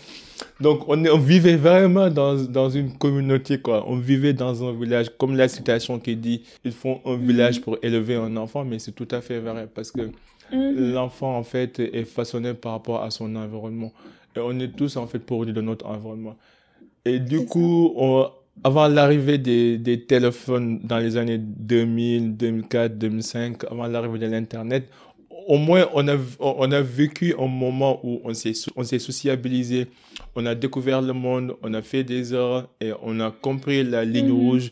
[0.61, 3.85] Donc, on, on vivait vraiment dans, dans une communauté, quoi.
[3.89, 7.63] On vivait dans un village, comme la citation qui dit, ils font un village mhm.
[7.65, 10.03] pour élever un enfant, mais c'est tout à fait vrai parce que
[10.53, 10.93] mhm.
[10.93, 13.93] l'enfant, en fait, est façonné par rapport à son environnement.
[14.37, 16.37] Et on est tous, en fait, produits de notre environnement.
[17.05, 17.95] Et du coup,
[18.63, 24.89] avant l'arrivée des, des téléphones dans les années 2000, 2004, 2005, avant l'arrivée de l'Internet,
[25.51, 29.89] au moins, on a, on a vécu un moment où on s'est, on s'est sociabilisé,
[30.37, 34.05] on a découvert le monde, on a fait des heures et on a compris la
[34.05, 34.41] ligne mhm.
[34.41, 34.71] rouge.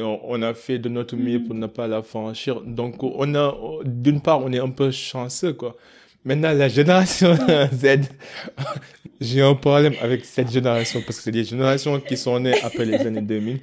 [0.00, 2.60] Et on, a fait de notre mieux pour ne pas la franchir.
[2.62, 3.52] Donc, on a,
[3.84, 5.76] d'une part, on est un peu chanceux, quoi.
[6.24, 7.36] Maintenant, la génération
[7.72, 8.00] Z,
[9.20, 12.84] j'ai un problème avec cette génération parce que c'est des générations qui sont nées après
[12.84, 13.60] les années 2000.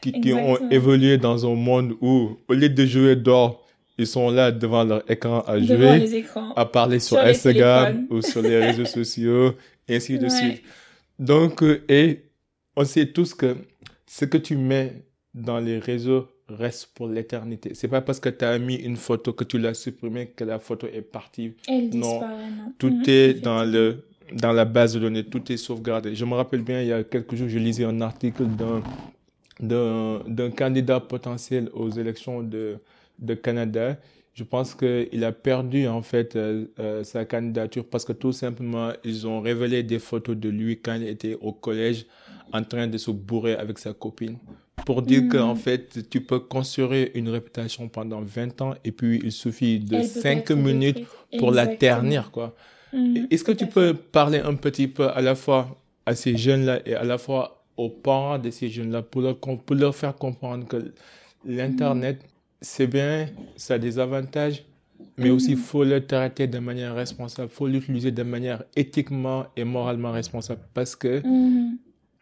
[0.00, 3.65] qui, ont évolué dans un monde où, au lieu de jouer dehors,
[3.98, 8.58] ils sont là devant leur écran à jouer, à parler sur, Instagram ou sur les
[8.58, 9.54] réseaux sociaux,
[9.88, 10.62] et ainsi de suite.
[11.18, 12.24] Donc, euh, et
[12.76, 13.56] on sait tous que
[14.06, 15.04] ce que tu mets
[15.34, 17.72] dans les réseaux reste pour l'éternité.
[17.74, 20.58] C'est pas parce que tu as mis une photo que tu l'as supprimée que la
[20.58, 21.54] photo est partie.
[21.66, 22.12] Elle non.
[22.12, 22.72] disparaît, non.
[22.78, 26.16] Tout mhm, est dans le dans la base de données, tout est sauvegardé.
[26.16, 28.82] Je me rappelle bien, il y a quelques jours, je lisais un article d'un
[29.58, 32.76] d'un candidat potentiel aux élections de,
[33.18, 33.96] de Canada.
[34.34, 38.92] Je pense qu'il a perdu en fait euh, euh, sa candidature parce que tout simplement
[39.02, 42.06] ils ont révélé des photos de lui quand il était au collège
[42.52, 44.36] en train de se bourrer avec sa copine.
[44.84, 45.28] Pour dire mm.
[45.28, 50.02] qu'en fait, tu peux construire une réputation pendant 20 ans et puis il suffit de
[50.02, 51.00] 5 minutes
[51.38, 52.54] pour la ternir, quoi.
[52.92, 53.26] Mm.
[53.30, 56.94] Est-ce que tu peux parler un petit peu à la fois à ces jeunes-là et
[56.94, 60.92] à la fois aux parents de ces jeunes-là pour leur, pour leur faire comprendre que
[61.44, 62.20] l'Internet,
[62.60, 64.64] c'est bien, ça a des avantages,
[65.18, 69.46] mais aussi il faut le traiter de manière responsable, il faut l'utiliser de manière éthiquement
[69.56, 70.60] et moralement responsable.
[70.74, 71.76] Parce que mm-hmm.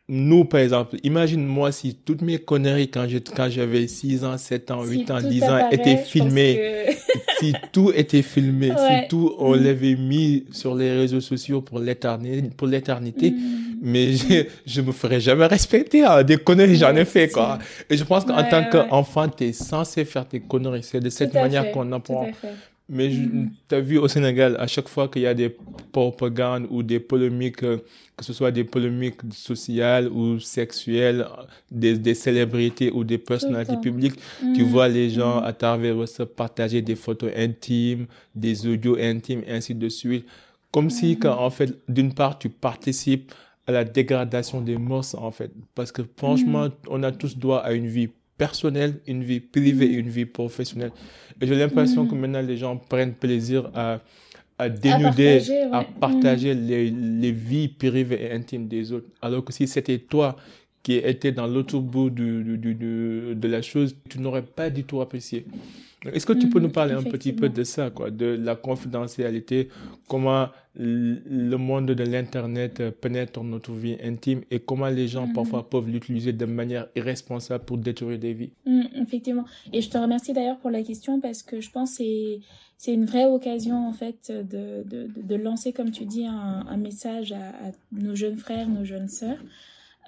[0.08, 3.06] nous, par exemple, imagine-moi si toutes mes conneries quand
[3.48, 6.86] j'avais 6 ans, 7 ans, 8 ans, 10 ans étaient filmées,
[7.38, 9.62] si tout était filmé, si tout on mm.
[9.62, 14.92] l'avait mis sur les réseaux sociaux pour l'éternité, pour l'éternité, mm mais je, je me
[14.92, 16.04] ferai jamais respecter.
[16.04, 16.22] Hein.
[16.22, 17.58] Des conneries, j'en ai fait, quoi.
[17.90, 20.82] Et je pense qu'en tant qu'enfant, tu es censé faire tes conneries.
[20.82, 22.30] C'est de cette manière qu'on apprend.
[22.88, 23.48] Mais mm-hmm.
[23.68, 25.54] tu as vu au Sénégal, à chaque fois qu'il y a des
[25.92, 27.78] propagandes ou des polémiques, euh,
[28.16, 31.26] que ce soit des polémiques sociales ou sexuelles,
[31.70, 34.64] des, des célébrités ou des personnalités publiques, tu mm-hmm.
[34.64, 35.46] vois les gens mm-hmm.
[35.46, 40.26] à travers se partager des photos intimes, des audios intimes, ainsi de suite.
[40.70, 43.32] Comme si, quand, en fait, d'une part, tu participes
[43.66, 45.50] à la dégradation des mœurs, en fait.
[45.74, 46.72] Parce que franchement, mm.
[46.88, 50.92] on a tous droit à une vie personnelle, une vie privée et une vie professionnelle.
[51.40, 52.08] Et j'ai l'impression mm.
[52.08, 54.00] que maintenant, les gens prennent plaisir à,
[54.58, 55.40] à dénuder,
[55.72, 56.66] à partager, mm.
[56.66, 59.08] les, les, vies privées et intimes des autres.
[59.22, 60.36] Alors que si c'était toi
[60.82, 64.84] qui étais dans l'autre bout du, du, du, de la chose, tu n'aurais pas du
[64.84, 65.46] tout apprécié.
[66.12, 68.56] Est-ce que tu peux nous mm, parler un petit peu de ça, quoi, de la
[68.56, 69.68] confidentialité,
[70.08, 75.32] comment le monde de l'Internet pénètre notre vie intime et comment les gens mm-hmm.
[75.32, 78.50] parfois peuvent l'utiliser de manière irresponsable pour détruire des vies?
[78.66, 79.44] Mm, Effectivement.
[79.72, 82.04] Et je te remercie d'ailleurs pour la question parce que je pense que
[82.76, 86.76] c'est une vraie occasion en fait de, de, de lancer, comme tu dis, un, un
[86.76, 89.38] message à, à, nos jeunes frères, nos jeunes sœurs.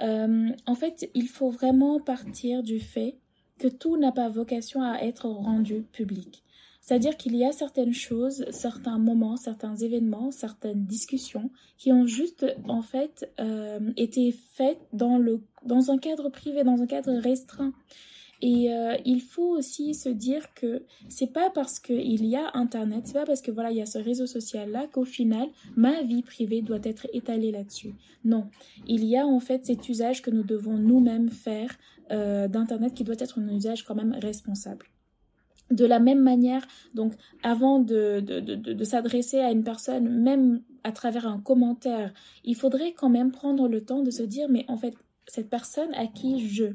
[0.02, 3.16] Euh, en fait, il faut vraiment partir du fait
[3.59, 6.42] que tout n'a pas vocation à être rendu public.
[6.87, 12.47] C'est-à-dire qu'il y a certaines choses, certains moments, certains événements, certaines discussions qui ont juste
[12.69, 17.73] en fait euh, été faites dans le dans un cadre privé, dans un cadre restreint.
[18.42, 23.07] Et euh, il faut aussi se dire que c'est pas parce qu'il y a Internet,
[23.07, 26.03] c'est pas parce que voilà il y a ce réseau social là qu'au final ma
[26.03, 27.94] vie privée doit être étalée là-dessus.
[28.25, 28.49] Non,
[28.87, 31.75] il y a en fait cet usage que nous devons nous-mêmes faire
[32.11, 34.87] euh, d'Internet qui doit être un usage quand même responsable.
[35.70, 40.92] De la même manière, donc avant de, de, de s'adresser à une personne, même à
[40.92, 42.12] travers un commentaire,
[42.44, 44.94] il faudrait quand même prendre le temps de se dire, mais en fait,
[45.27, 46.67] cette personne à qui je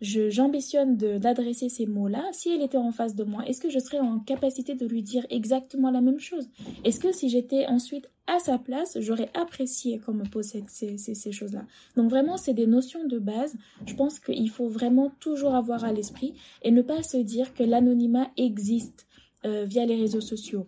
[0.00, 3.98] j'ambitionne d'adresser ces mots-là, si elle était en face de moi, est-ce que je serais
[3.98, 6.48] en capacité de lui dire exactement la même chose?
[6.84, 11.64] Est-ce que si j'étais ensuite à sa place, j'aurais apprécié qu'on me pose ces, choses-là?
[11.96, 13.54] Donc vraiment, c'est des notions de base.
[13.86, 17.62] Je pense qu'il faut vraiment toujours avoir à l'esprit et ne pas se dire que
[17.62, 19.06] l'anonymat existe
[19.44, 20.66] euh, via les réseaux sociaux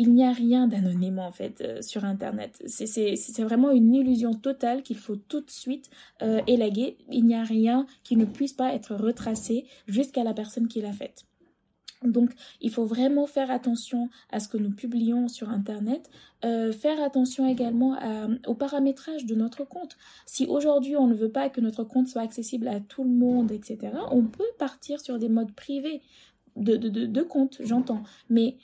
[0.00, 2.62] il n'y a rien d'anonyme en fait euh, sur Internet.
[2.66, 5.90] C'est vraiment une illusion totale qu'il faut tout de suite
[6.22, 6.96] euh, élaguer.
[7.12, 10.94] Il n'y a rien qui ne puisse pas être retracé jusqu'à la personne qui l'a
[10.94, 11.26] faite.
[12.02, 12.30] Donc,
[12.62, 16.08] il faut vraiment faire attention à ce que nous publions sur Internet,
[16.46, 17.98] euh, faire attention également
[18.46, 19.98] au paramétrage de notre compte.
[20.24, 23.52] Si aujourd'hui on ne veut pas que notre compte soit accessible à tout le monde,
[23.52, 26.00] etc., on peut partir sur des modes privés
[26.56, 28.02] de, de, compte, j'entends.
[28.30, 28.56] Mais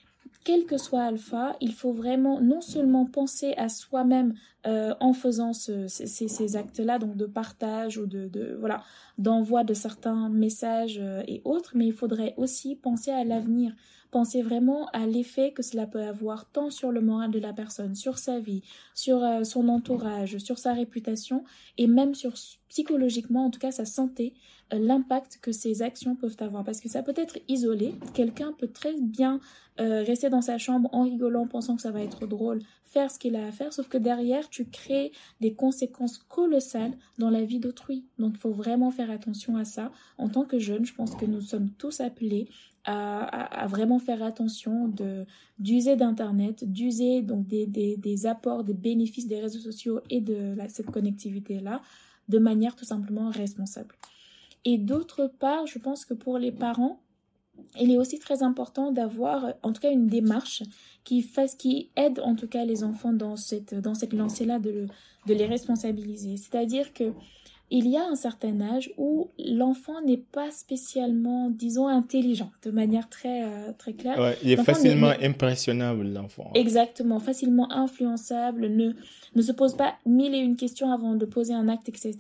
[0.47, 5.53] quel que soit Alpha, il faut vraiment non seulement penser à soi-même euh, en faisant
[5.53, 8.85] ce, ces, actes-là, donc de partage ou de, de voilà
[9.19, 13.75] d'envoi de certains messages euh, et autres, mais il faudrait aussi penser à l'avenir.
[14.11, 17.95] Pensez vraiment à l'effet que cela peut avoir tant sur le moral de la personne,
[17.95, 18.63] sur sa vie,
[18.95, 21.45] sur euh, son entourage, sur sa réputation
[21.79, 22.35] et même sur
[22.69, 24.35] psychologiquement, en tout cas sa santé,
[24.73, 26.65] euh, l'impact que ces actions peuvent avoir.
[26.65, 29.41] Parce que ça peut être isolé, quelqu'un peut très bien
[29.79, 33.19] euh, rester dans sa chambre en rigolant, pensant que ça va être drôle, faire ce
[33.19, 37.61] qu'il a à faire, sauf que derrière, tu crées des conséquences colossales dans la vie
[37.61, 38.07] d'autrui.
[38.19, 39.93] Donc il faut vraiment faire attention à ça.
[40.19, 42.49] En tant que jeune, je pense que nous sommes tous appelés
[42.87, 44.93] à, vraiment faire attention
[45.59, 50.91] d'user d'internet, d'user donc des, des, apports, des bénéfices des réseaux sociaux et de cette
[50.91, 51.83] connectivité là
[52.29, 53.95] de manière tout simplement responsable.
[54.65, 57.01] Et d'autre part, je pense que pour les parents,
[57.81, 60.63] il est aussi très important d'avoir en tout cas une démarche
[61.05, 64.59] qui fasse qui aide en tout cas les enfants dans cette dans cette lancée là
[64.59, 64.89] de,
[65.27, 67.15] de les responsabiliser c'est à dire que
[67.71, 73.09] il y a un certain âge où l'enfant n'est pas spécialement, disons, intelligent, de manière
[73.09, 74.35] très, euh, très claire.
[74.43, 76.51] il est facilement impressionnable, l'enfant.
[76.55, 78.93] Exactement, facilement influençable, ne,
[79.35, 82.15] ne se pose pas mille et une questions avant de poser un acte, etc.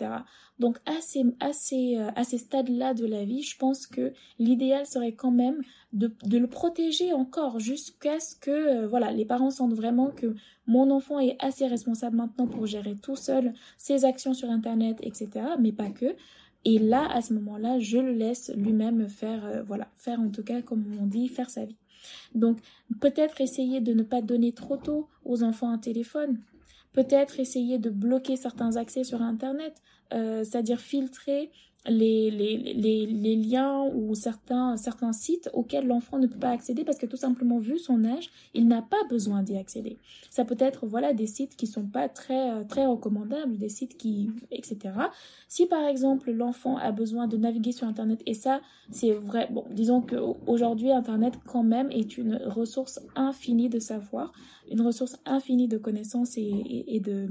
[0.58, 4.12] Donc, à ces, à ces, euh, à ces stades-là de la vie, je pense que
[4.38, 5.60] l'idéal serait quand même
[5.92, 10.34] de, de le protéger encore jusqu'à ce que, euh, voilà, les parents sentent vraiment que
[10.66, 15.28] mon enfant est assez responsable maintenant pour gérer tout seul ses actions sur Internet, etc.
[15.60, 16.16] Mais pas que.
[16.64, 20.42] Et là, à ce moment-là, je le laisse lui-même faire, euh, voilà, faire en tout
[20.42, 21.76] cas, comme on dit, faire sa vie.
[22.34, 22.58] Donc,
[23.00, 26.40] peut-être essayer de ne pas donner trop tôt aux enfants un téléphone.
[26.96, 29.82] Peut-être essayer de bloquer certains accès sur Internet,
[30.14, 31.50] euh, c'est-à-dire filtrer
[31.88, 37.16] les, liens ou certains, certains sites auxquels l'enfant ne peut pas accéder parce que tout
[37.16, 39.98] simplement vu son âge, il n'a pas besoin d'y accéder.
[40.30, 43.96] Ça peut être voilà des sites qui sont pas très euh, très recommandables, des sites
[43.96, 44.94] qui etc.
[45.48, 49.64] Si par exemple l'enfant a besoin de naviguer sur internet et ça c'est vrai bon
[49.70, 54.32] disons que aujourd'hui internet quand même est une ressource infinie de savoir,
[54.70, 57.28] une ressource infinie de connaissances et, de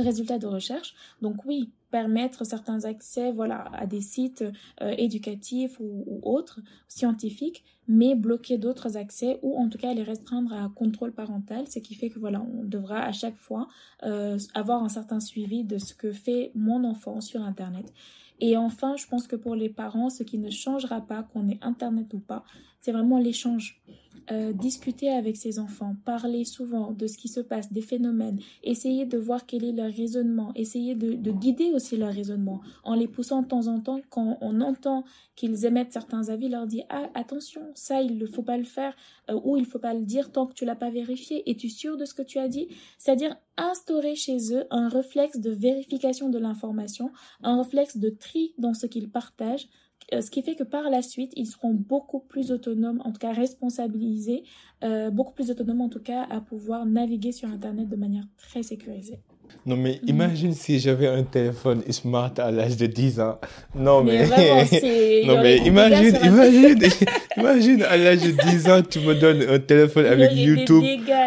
[0.00, 0.94] résultats de recherche.
[1.22, 4.44] Donc oui, permettre certains accès voilà, à des sites
[4.82, 10.52] euh, éducatifs ou, autres, scientifiques, mais bloquer d'autres accès ou en tout cas les restreindre
[10.52, 13.68] à contrôle parental, ce qui fait que voilà, on devra à chaque fois
[14.02, 17.92] euh, avoir un certain suivi de ce que fait mon enfant sur Internet.
[18.40, 21.58] Et enfin, je pense que pour les parents, ce qui ne changera pas, qu'on ait
[21.62, 22.44] Internet ou pas,
[22.80, 23.82] c'est vraiment l'échange.
[24.32, 29.06] Euh, discuter avec ses enfants, parler souvent de ce qui se passe, des phénomènes, essayer
[29.06, 33.42] de voir quel est leur raisonnement, essayer de, guider aussi leur raisonnement, en les poussant
[33.42, 35.04] de temps en temps quand on entend
[35.36, 38.96] qu'ils émettent certains avis, leur dire ah attention ça il ne faut pas le faire
[39.30, 41.48] euh, ou il ne faut pas le dire tant que tu l'as pas vérifié.
[41.48, 42.66] Es-tu sûr de ce que tu as dit?
[42.98, 47.12] C'est-à-dire instaurer chez eux un réflexe de vérification de l'information,
[47.44, 49.68] un réflexe de tri dans ce qu'ils partagent
[50.12, 53.32] ce qui fait que par la suite, ils seront beaucoup plus autonomes, en tout cas
[53.32, 54.44] responsabilisés,
[54.84, 58.62] euh, beaucoup plus autonomes en tout cas à pouvoir naviguer sur Internet de manière très
[58.62, 59.20] sécurisée.
[59.66, 60.08] Non, mais mhm.
[60.08, 63.38] imagine si j'avais un téléphone smart à l'âge de 10 ans.
[63.74, 64.24] Non, mais.
[64.26, 66.78] mais non, mais imagine, imagine,
[67.36, 70.84] imagine, à l'âge de 10 ans, tu me donnes un téléphone avec YouTube,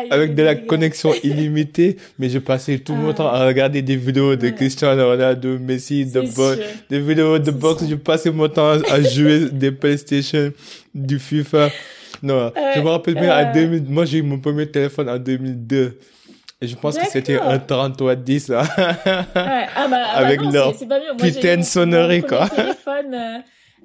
[0.10, 3.13] avec de la connexion illimitée, mais je passais tout mon ah.
[3.13, 6.23] temps à regarder des vidéos de Cristiano Ronaldo, Messi, de
[6.89, 7.84] des vidéos de boxe.
[7.89, 10.53] Je passais mon temps à jouer des PlayStation,
[10.95, 11.69] du FIFA.
[12.23, 15.97] Non, je me rappelle bien, à 2000, moi j'ai eu mon premier téléphone en 2002.
[16.62, 18.62] Et je pense que c'était un 33 10 là.
[18.62, 19.67] ouais.
[19.76, 20.74] Ah bah, avec bah leur
[21.17, 22.50] putain de sonnerie quoi.
[22.50, 23.38] téléphone, euh,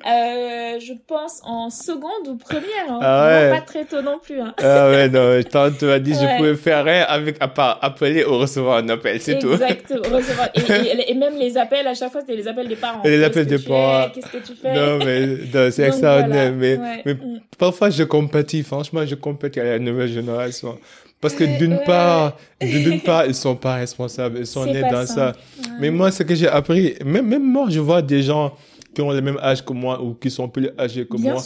[0.06, 2.90] euh, je pense en seconde ou première.
[2.90, 2.98] Hein.
[3.00, 3.50] Ah ouais.
[3.50, 4.40] pas très tôt non plus.
[4.40, 4.54] Hein.
[4.58, 8.78] Ah ouais, non, as dit, je pouvais faire rien avec, à part appeler ou recevoir
[8.78, 9.52] un appel, c'est tout.
[9.52, 10.48] Exactement, recevoir.
[10.54, 13.04] Et, et, même les appels, à chaque fois, c'était les appels des parents.
[13.04, 14.10] Et les appels des parents.
[14.12, 14.74] Qu'est-ce que tu fais?
[14.74, 16.52] Non, mais, c'est extraordinaire.
[16.52, 17.40] Mais, mais mm.
[17.56, 20.76] parfois, je compatis, franchement, je compatis à la nouvelle génération.
[21.24, 25.32] Parce que d'une part, d'une part, ils sont pas responsables, ils sont nés dans ça.
[25.80, 28.52] Mais moi, ce que j'ai appris, même, même moi, je vois des gens
[28.94, 31.36] qui ont le même âge que moi ou qui sont plus âgés que moi,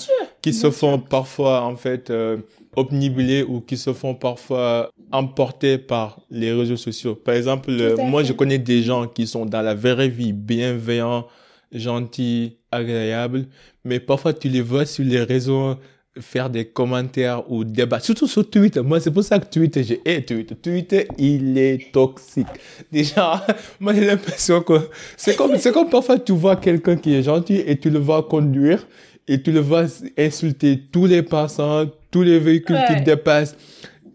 [0.43, 2.39] qui se font parfois, en fait, euh,
[2.77, 7.15] ou qui se font parfois emporter par les réseaux sociaux.
[7.15, 11.25] Par exemple, moi, je connais des gens qui sont dans la vraie vie bienveillants,
[11.71, 13.47] gentils, agréables,
[13.85, 15.77] mais parfois tu les vois sur les réseaux
[16.21, 18.81] faire des commentaires ou débattre, surtout sur Twitter.
[18.81, 20.55] Moi, c'est pour ça que Twitter, j'ai hé Twitter.
[20.55, 22.47] Twitter, il est toxique.
[22.91, 23.47] Déjà,
[23.81, 24.75] moi, j'ai l'impression que
[25.17, 28.23] c'est comme, c'est comme parfois tu vois quelqu'un qui est gentil et tu le vois
[28.23, 28.87] conduire
[29.27, 29.85] et tu le vois
[30.17, 33.57] insulter tous les passants, tous les véhicules qui dépassent.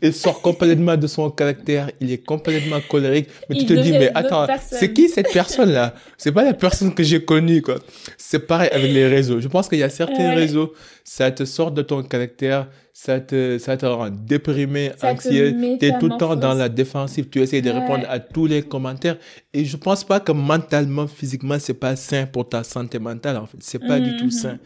[0.03, 4.11] Il sort complètement de son caractère, il est complètement colérique, mais tu te dis, mais
[4.13, 5.95] attends, c'est qui cette personne-là?
[6.17, 7.75] C'est pas la personne que j'ai connue, quoi.
[8.17, 9.39] C'est pareil avec les réseaux.
[9.39, 10.73] Je pense qu'il y a certains réseaux,
[11.05, 16.09] ça te sort de ton caractère, ça te, ça te rend déprimé, anxieux, t'es tout
[16.09, 19.17] le temps dans la défensive, tu essaies de répondre à tous les commentaires,
[19.53, 23.45] et je pense pas que mentalement, physiquement, c'est pas sain pour ta santé mentale, en
[23.45, 23.57] fait.
[23.61, 24.32] C'est pas du tout mhm.
[24.32, 24.59] sain.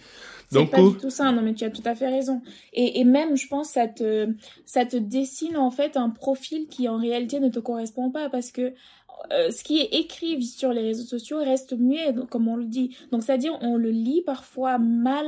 [0.50, 2.42] C'est pas du tout ça, non mais tu as tout à fait raison.
[2.74, 4.34] Et, et même, je pense, ça te,
[4.66, 8.52] ça te dessine en fait un profil qui en réalité ne te correspond pas parce
[8.52, 8.74] que
[9.32, 12.96] euh, ce qui est écrit sur les réseaux sociaux reste muet, comme on le dit.
[13.12, 15.26] Donc c'est-à-dire on le lit parfois mal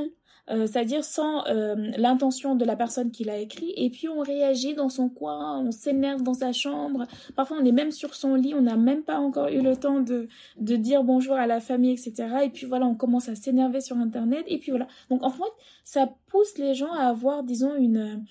[0.50, 4.74] euh, c'est-à-dire sans euh, l'intention de la personne qui l'a écrit, et puis on réagit
[4.74, 8.54] dans son coin, on s'énerve dans sa chambre, parfois on est même sur son lit,
[8.54, 10.28] on n'a même pas encore eu le temps de,
[10.60, 12.28] de dire bonjour à la famille, etc.
[12.44, 14.88] Et puis voilà, on commence à s'énerver sur Internet, et puis voilà.
[15.10, 15.44] Donc en fait,
[15.84, 18.24] ça pousse les gens à avoir, disons, une,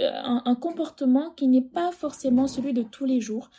[0.00, 3.50] euh, un, comportement qui n'est pas forcément celui de tous les jours.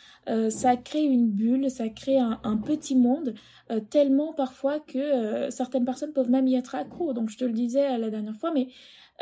[0.50, 3.34] Ça crée une bulle, ça crée un, petit monde
[3.70, 7.12] euh, tellement parfois que euh, certaines personnes peuvent même y être accro.
[7.12, 8.68] Donc je te le disais la dernière fois, mais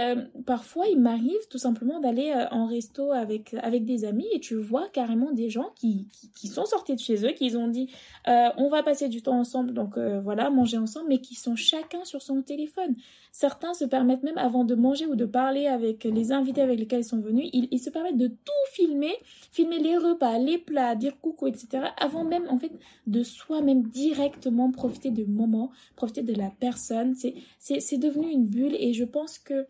[0.00, 4.54] euh, parfois, il m'arrive tout simplement d'aller en resto avec, avec des amis et tu
[4.54, 7.90] vois carrément des gens qui, qui, sont sortis de chez eux, qui ont dit
[8.26, 12.22] on va passer du temps ensemble, donc voilà, manger ensemble, mais qui sont chacun sur
[12.22, 12.94] son téléphone.
[13.34, 17.00] Certains se permettent même, avant de manger ou de parler avec les invités avec lesquels
[17.00, 19.14] ils sont venus, ils, se permettent de tout filmer,
[19.50, 21.86] filmer les repas, les plats, dire coucou, etc.
[21.96, 22.72] Avant même, en fait,
[23.06, 27.14] de soi-même directement profiter du moment, profiter de la personne.
[27.14, 29.66] C'est devenu une bulle et je pense que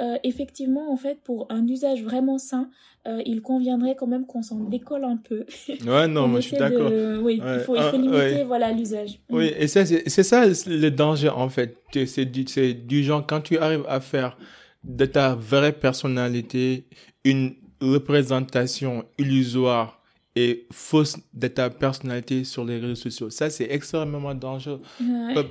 [0.00, 2.68] euh, effectivement, en fait, pour un usage vraiment sain,
[3.06, 5.44] euh, il conviendrait quand même qu'on s'en décolle un peu.
[5.86, 6.90] Ouais, non, moi je suis d'accord.
[7.22, 9.20] Oui, il, faut, il faut limiter voilà l'usage.
[9.30, 9.62] Oui, mm.
[9.62, 11.76] et c'est ça le danger en fait.
[12.06, 14.36] C'est du, du genre quand tu arrives à faire
[14.82, 16.86] de ta vraie personnalité
[17.24, 20.02] une représentation illusoire
[20.36, 23.30] et fausse de ta personnalité sur les réseaux sociaux.
[23.30, 24.80] Ça, c'est extrêmement dangereux.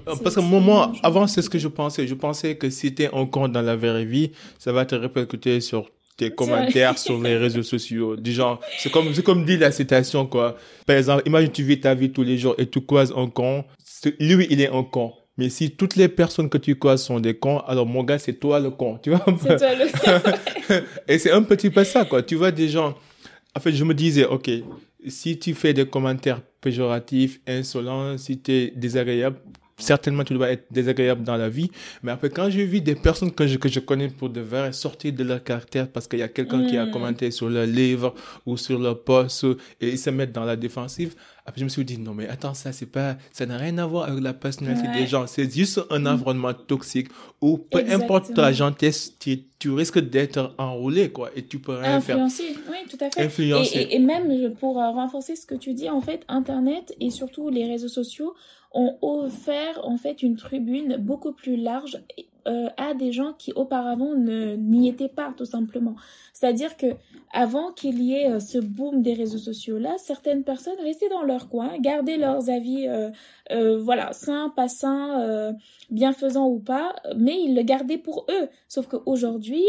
[0.05, 2.05] Parce que moi, avant, c'est ce que je pensais.
[2.05, 4.95] Je pensais que si tu es en compte dans la vraie vie, ça va te
[4.95, 8.15] répercuter sur tes commentaires sur les réseaux sociaux.
[8.17, 10.57] Du genre, c'est comme, c'est comme dit la citation, quoi.
[10.85, 13.63] Par exemple, imagine tu vis ta vie tous les jours et tu croises un con.
[14.19, 15.13] Lui, il est un con.
[15.37, 18.33] Mais si toutes les personnes que tu croises sont des cons, alors mon gars, c'est
[18.33, 19.25] toi le con, tu vois.
[19.41, 22.21] C'est toi le Et c'est un petit peu ça, quoi.
[22.21, 22.93] Tu vois des gens,
[23.55, 24.49] en fait, je me disais, OK,
[25.07, 29.37] si tu fais des commentaires péjoratifs, insolents, si tu es désagréable,
[29.77, 31.69] certainement tu dois être désagréable dans la vie.
[32.01, 34.71] Mais après, quand j'ai vu des personnes que je, que je connais pour de vrai
[34.71, 36.91] sortir de leur caractère parce qu'il y a quelqu'un qui a mm.
[36.91, 38.13] commenté sur leur livre
[38.45, 39.45] ou sur leur poste
[39.81, 41.15] et ils se mettent dans la défensive,
[41.45, 43.85] après je me suis dit, non mais attends, ça c'est pas, ça n'a rien à
[43.85, 45.27] voir avec la personnalité des gens.
[45.27, 46.07] C'est juste un mm.
[46.07, 47.09] environnement toxique
[47.41, 51.97] où peu importe ta gentillesse, tu, tu risques d'être enroulé quoi et tu peux rien
[51.97, 52.43] Influencer.
[52.43, 52.63] faire.
[52.69, 53.23] Oui, tout à fait.
[53.25, 53.77] Influencer.
[53.77, 57.09] Et, et, et même pour euh, renforcer ce que tu dis, en fait, Internet et
[57.09, 58.33] surtout les réseaux sociaux
[58.71, 62.01] ont offert en fait une tribune beaucoup plus large
[62.47, 65.95] euh, à des gens qui auparavant n'y étaient pas tout simplement.
[66.33, 66.87] C'est-à-dire que
[67.31, 71.23] avant qu'il y ait euh, ce boom des réseaux sociaux là, certaines personnes restaient dans
[71.23, 73.11] leur coin, gardaient leurs avis euh,
[73.51, 75.53] euh voilà, sains, pas sains,
[75.89, 78.49] bienfaisants ou pas, mais ils le gardaient pour eux.
[78.67, 79.63] Sauf qu'aujourd'hui,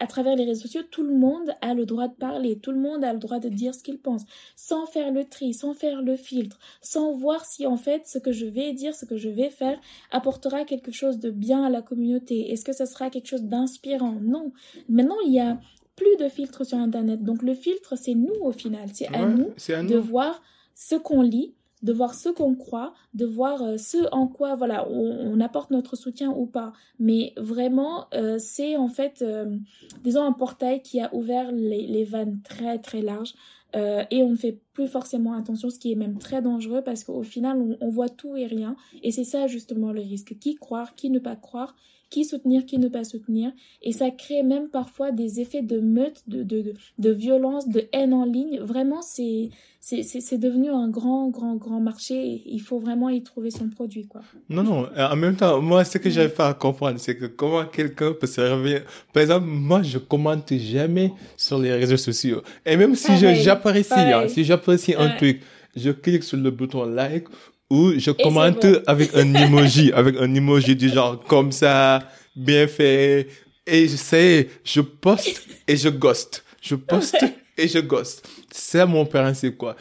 [0.00, 2.78] à travers les réseaux sociaux, tout le monde a le droit de parler, tout le
[2.78, 4.22] monde a le droit de dire ce qu'il pense,
[4.56, 8.32] sans faire le tri, sans faire le filtre, sans voir si en fait ce que
[8.32, 9.78] je vais dire, ce que je vais faire
[10.10, 14.18] apportera quelque chose de bien à la communauté Est-ce que ce sera quelque chose d'inspirant?
[14.20, 14.52] Non.
[14.88, 15.60] Maintenant, il y a
[15.96, 17.22] plus de filtres sur Internet.
[17.22, 18.88] Donc le filtre, c'est nous au final.
[18.92, 19.52] C'est à, nous
[19.86, 20.42] de voir
[20.74, 24.88] ce qu'on lit, de voir ce qu'on croit, de voir euh, ce en quoi voilà
[24.88, 26.72] on, apporte notre soutien ou pas.
[26.98, 29.56] Mais vraiment, euh, c'est en fait, euh,
[30.02, 33.34] disons, un portail qui a ouvert les, les vannes très très larges.
[33.74, 37.22] Et on ne fait plus forcément attention, ce qui est même très dangereux parce qu'au
[37.22, 38.76] final, on, on, voit tout et rien.
[39.02, 40.38] Et c'est ça justement le risque.
[40.38, 41.74] Qui croire, qui ne pas croire
[42.14, 43.50] qui soutenir, qui ne pas soutenir.
[43.82, 48.14] Et ça crée même parfois des effets de meute, de, de, de, violence, de haine
[48.14, 48.60] en ligne.
[48.60, 49.50] Vraiment, c'est,
[49.80, 52.40] c'est, devenu un grand, grand, grand marché.
[52.46, 54.20] Il faut vraiment y trouver son produit, quoi.
[54.48, 54.86] Non, non.
[54.96, 58.28] En même temps, moi, ce que j'avais pas à comprendre, c'est que comment quelqu'un peut
[58.28, 58.82] se réveiller.
[59.12, 62.42] Par exemple, moi, je commente jamais sur les réseaux sociaux.
[62.64, 65.40] Et même si j'apprécie, hein, si j'apprécie un truc,
[65.74, 67.24] je clique sur le bouton like
[67.70, 73.28] ou je commente avec un emoji, avec un emoji du genre comme ça, bien fait.
[73.66, 76.44] Et je sais, je poste et je ghost.
[76.60, 77.24] Je poste
[77.56, 78.20] et je gosse.
[78.50, 79.76] C'est mon principe, quoi?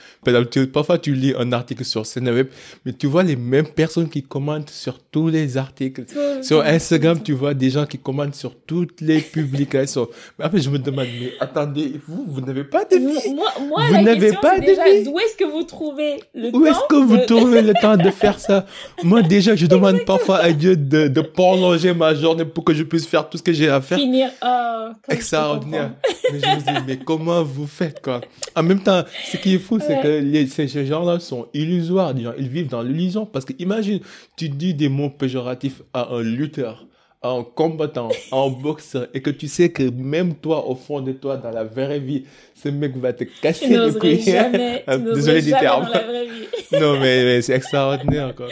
[0.71, 2.47] Parfois, tu lis un article sur Web,
[2.85, 6.05] mais tu vois les mêmes personnes qui commentent sur tous les articles.
[6.41, 10.07] sur Instagram, tu vois des gens qui commentent sur toutes les publications.
[10.39, 13.33] Mais après, je me demande, mais attendez, vous, vous n'avez pas de vie.
[13.33, 15.03] Moi, moi vous n'avez pas de vie.
[15.03, 18.09] D'où est-ce que vous trouvez le temps Où est-ce que vous trouvez le temps de
[18.09, 18.65] faire ça?
[19.03, 22.83] Moi, déjà, je demande parfois à Dieu de, de prolonger ma journée pour que je
[22.83, 23.97] puisse faire tout ce que j'ai à faire.
[23.97, 25.91] Finir, oh, Extraordinaire.
[26.31, 28.21] Mais je me dis, mais comment vous faites, quoi
[28.55, 32.13] En même temps, ce qui est fou, c'est que les, ces gens-là sont illusoires.
[32.37, 33.25] Ils vivent dans l'illusion.
[33.25, 33.99] Parce que imagine,
[34.35, 36.85] tu dis des mots péjoratifs à un lutteur
[37.23, 40.99] à un combattant, à un boxeur, et que tu sais que même toi, au fond
[40.99, 44.21] de toi, dans la vraie vie, ce mec va te casser le couilles.
[44.21, 45.85] Jamais, tu Désolé du terme.
[45.85, 46.47] Dans la vraie vie.
[46.73, 48.49] non, mais, mais c'est extraordinaire, quoi.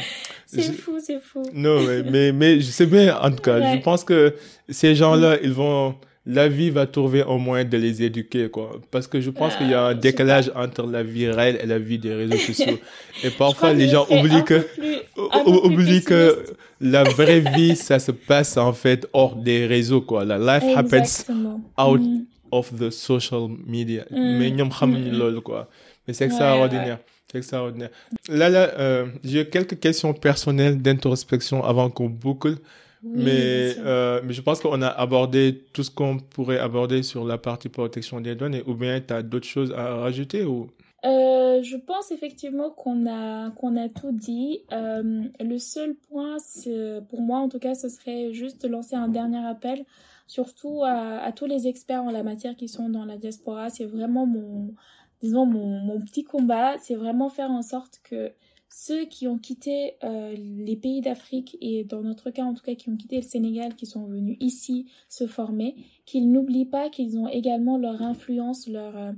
[0.47, 1.43] C'est fou, c'est fou.
[1.53, 4.35] Non, mais, mais, mais je sais bien, en tout cas, je pense que
[4.69, 5.95] ces gens-là, ils vont,
[6.25, 8.79] la vie va trouver un moyen de les éduquer, quoi.
[8.91, 11.65] Parce que je pense qu'il y a un ah, décalage entre la vie réelle et
[11.65, 12.77] la vie des réseaux sociaux.
[13.23, 14.67] Et parfois, les gens oublient que,
[15.65, 16.45] oublient que
[16.79, 20.23] la vraie vie, ça se passe, en fait, hors des réseaux, quoi.
[20.23, 21.25] La life happens
[21.77, 22.25] out mm.
[22.51, 24.05] of the social media.
[24.11, 24.37] Mm.
[24.37, 25.41] Mais mm.
[25.41, 25.69] quoi.
[26.07, 26.99] Mais c'est extraordinaire.
[27.31, 27.89] C'est extraordinaire.
[28.29, 32.57] Là, là, euh, j'ai quelques questions personnelles d'introspection avant qu'on boucle
[33.03, 37.37] mais, euh, mais je pense qu'on a abordé tout ce qu'on pourrait aborder sur la
[37.37, 38.63] partie protection des données.
[38.67, 40.69] Ou bien tu as d'autres choses à rajouter ou...
[41.03, 44.59] Euh, je pense effectivement qu'on a, qu'on a tout dit.
[44.71, 46.37] Euh, le seul point,
[47.09, 49.83] pour moi en tout cas, ce serait juste de lancer un dernier appel,
[50.27, 53.71] surtout à, à tous les experts en la matière qui sont dans la diaspora.
[53.71, 54.75] C'est vraiment mon,
[55.23, 56.77] disons, mon, mon petit combat.
[56.77, 58.31] C'est vraiment faire en sorte que
[58.73, 62.73] ceux qui ont quitté euh, les pays d'Afrique et dans notre cas en tout cas
[62.73, 67.17] qui ont quitté le Sénégal, qui sont venus ici se former, qu'ils n'oublient pas qu'ils
[67.17, 69.11] ont également leur influence, leur, euh,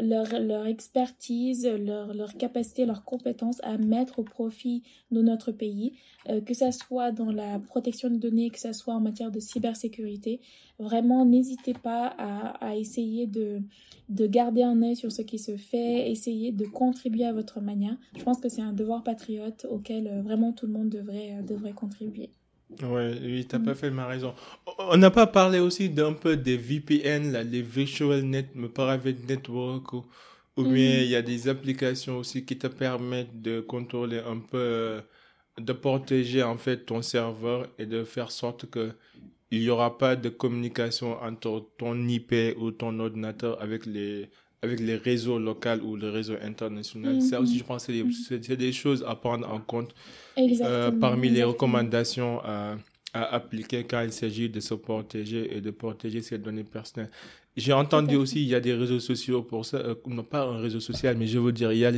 [0.00, 5.94] leur, leur expertise, leur, leur capacité, leurs compétences à mettre au profit de notre pays,
[6.28, 9.40] euh, que ça soit dans la protection de données, que ça soit en matière de
[9.40, 10.40] cybersécurité.
[10.78, 13.60] Vraiment, n'hésitez pas à, à essayer de,
[14.08, 17.96] de garder un œil sur ce qui se fait, essayer de contribuer à votre manière.
[18.16, 21.42] Je pense que c'est un devoir patriote auquel euh, vraiment tout le monde devrait, euh,
[21.42, 22.30] devrait contribuer.
[22.82, 24.34] Ouais, oui, t'as pas fait ma raison.
[24.78, 29.92] On n'a pas parlé aussi d'un peu des VPN, là, les Virtual Net, Private Network,
[29.92, 30.04] ou,
[30.56, 31.02] ou bien mm.
[31.02, 35.00] il y a des applications aussi qui te permettent de contrôler un peu, euh,
[35.58, 38.92] de protéger en fait ton serveur et de faire sorte que
[39.50, 44.30] il y aura pas de communication entre ton IP ou ton ordinateur avec les
[44.62, 47.20] avec les réseaux locaux ou le réseau international.
[47.20, 49.94] Ça aussi, je pense, c'est des, choses à prendre en compte
[50.38, 52.76] euh, parmi les recommandations à,
[53.12, 57.10] à appliquer quand il s'agit de se protéger et de protéger ses données personnelles.
[57.54, 60.56] J'ai entendu aussi, il y a des réseaux sociaux pour ça, euh, non pas un
[60.56, 61.92] réseau social, mais je veux dire, il y a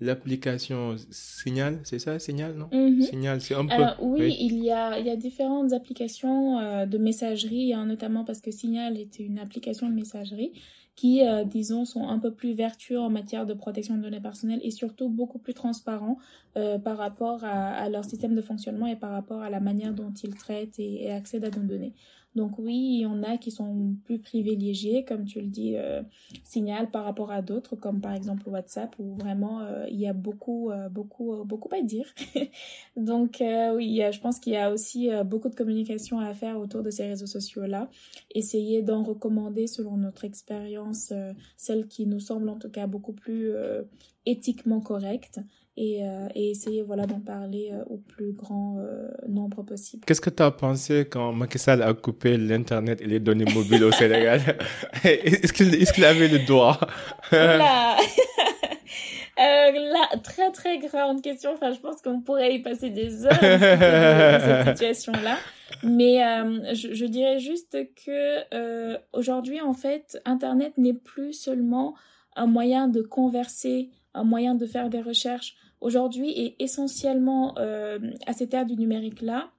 [0.00, 2.68] l'application Signal, c'est ça, Signal, non?
[2.72, 3.02] Mhm.
[3.02, 3.82] Signal, c'est un peu...
[4.00, 8.40] oui, Il, y a, il y a différentes applications euh, de messagerie, hein, notamment parce
[8.40, 10.52] que Signal était une application de messagerie
[10.96, 14.60] qui, euh, disons, sont un peu plus vertueux en matière de protection de données personnelles
[14.62, 16.18] et surtout beaucoup plus transparents
[16.56, 20.12] euh, par rapport à, leur système de fonctionnement et par rapport à la manière dont
[20.12, 21.94] ils traitent et, et accèdent à nos données.
[22.34, 26.02] Donc oui, il y en a qui sont plus privilégiés, comme tu le dis, euh,
[26.42, 30.12] Signal par rapport à d'autres, comme par exemple WhatsApp, où vraiment euh, il y a
[30.12, 32.06] beaucoup, euh, beaucoup, beaucoup à dire.
[32.96, 36.90] Donc oui, je pense qu'il y a aussi beaucoup de communication à faire autour de
[36.90, 37.88] ces réseaux sociaux-là.
[38.34, 41.12] Essayer d'en recommander selon notre expérience,
[41.56, 43.52] celle qui nous semble en tout cas beaucoup plus
[44.26, 45.40] éthiquement correcte
[45.76, 50.04] et, euh, et essayer voilà, d'en parler euh, au plus grand euh, nombre possible.
[50.06, 53.82] Qu'est-ce que tu as pensé quand Macky Sall a coupé l'Internet et les données mobiles
[53.82, 54.40] au Sénégal?
[55.04, 56.78] Est-ce qu'il est qu avait le droit?
[57.32, 57.96] Là,
[59.36, 61.52] là, très très grande question.
[61.54, 65.38] Enfin, je pense qu'on pourrait y passer des heures dans cette situation-là.
[65.82, 66.20] Mais
[66.72, 71.94] je, je, dirais juste que aujourd'hui, en fait, Internet n'est plus seulement
[72.36, 78.32] un moyen de converser, un moyen de faire des recherches, aujourd'hui et essentiellement euh, à
[78.32, 79.50] cette ère du numérique-là,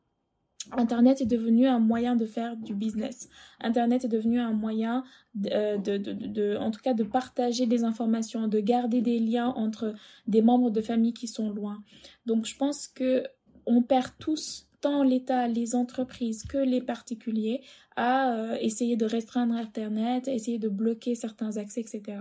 [0.71, 3.29] Internet est devenu un moyen de faire du business.
[3.61, 5.03] Internet est devenu un moyen
[5.51, 9.93] euh, de, en tout cas, de partager des informations, de garder des liens entre
[10.27, 11.83] des membres de famille qui sont loin.
[12.25, 13.23] Donc, je pense que
[13.67, 17.61] on perd tous, tant l'État, les entreprises que les particuliers,
[17.95, 22.17] à euh, essayer de restreindre Internet, essayer de bloquer certains accès, etc.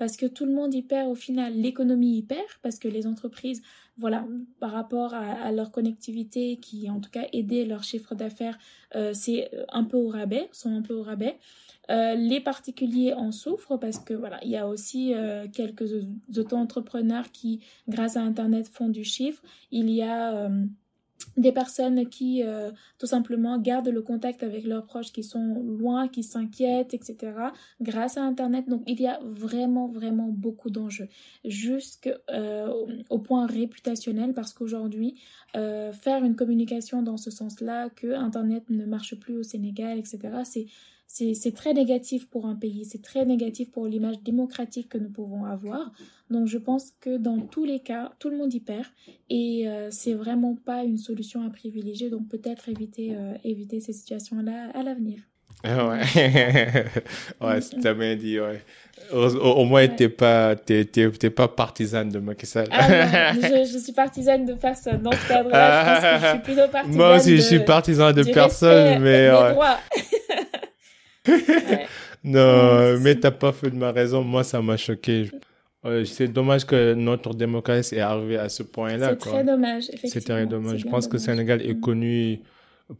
[0.00, 3.06] parce que tout le monde y perd au final, l'économie y perd parce que les
[3.06, 3.60] entreprises,
[3.98, 4.26] voilà,
[4.58, 8.56] par rapport à, leur connectivité qui en tout cas aider leur chiffre d'affaires,
[8.96, 11.36] euh, c'est un peu au rabais, sont un peu au rabais.
[11.90, 15.92] Euh, les particuliers en souffrent parce que voilà, il y a aussi euh, quelques
[16.34, 19.42] auto-entrepreneurs qui, grâce à Internet, font du chiffre.
[19.70, 20.50] Il y a
[21.36, 26.08] des personnes qui euh, tout simplement gardent le contact avec leurs proches qui sont loin,
[26.08, 27.32] qui s'inquiètent, etc.
[27.80, 28.68] grâce à Internet.
[28.68, 31.08] Donc il y a vraiment, vraiment beaucoup d'enjeux
[31.44, 32.84] jusqu'au euh,
[33.24, 35.20] point réputationnel parce qu'aujourd'hui,
[35.56, 40.18] euh, faire une communication dans ce sens-là, que Internet ne marche plus au Sénégal, etc.,
[40.44, 40.66] c'est
[41.12, 45.44] c'est très négatif pour un pays, c'est très négatif pour l'image démocratique que nous pouvons
[45.44, 45.92] avoir.
[46.30, 48.86] Donc je pense que dans tous les cas, tout le monde y perd
[49.28, 52.10] et euh, c'est vraiment pas une solution à privilégier.
[52.10, 55.20] Donc peut-être éviter, euh, éviter ces situations-là à l'avenir.
[55.62, 56.00] Ah ouais,
[57.40, 58.62] ouais, c'est bien dit, ouais.
[59.12, 60.84] Au, moins, tu t'es pas, t'es,
[61.30, 62.68] pas partisane de Macky Sall.
[62.70, 65.02] Ah je, je, suis partisane de personne.
[65.02, 68.12] Dans ce cadre-là, je pense que je suis plutôt partisane Moi aussi, je suis partisan
[68.12, 69.28] de personne, mais.
[72.24, 74.22] Non, mais t'as pas fait de ma raison.
[74.22, 75.30] Moi, ça m'a choqué.
[76.04, 79.10] c'est dommage que notre démocratie est arrivée à ce point-là.
[79.10, 80.80] C'est très dommage, C'est très dommage.
[80.80, 81.80] Je pense que le Sénégal est mm.
[81.80, 82.40] connu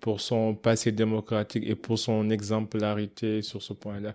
[0.00, 4.14] pour son passé démocratique et pour son exemplarité sur ce point-là.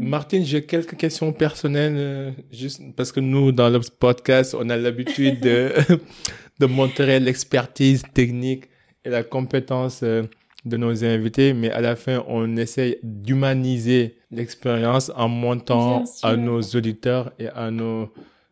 [0.00, 4.76] Martine, j'ai quelques questions personnelles, euh, juste parce que nous, dans le podcast, on a
[4.76, 5.72] l'habitude de,
[6.60, 8.66] de montrer l'expertise technique
[9.04, 10.22] et la compétence euh,
[10.68, 16.60] de nos invités, mais à la fin, on essaye d'humaniser l'expérience en montrant à nos
[16.60, 18.10] auditeurs et à nos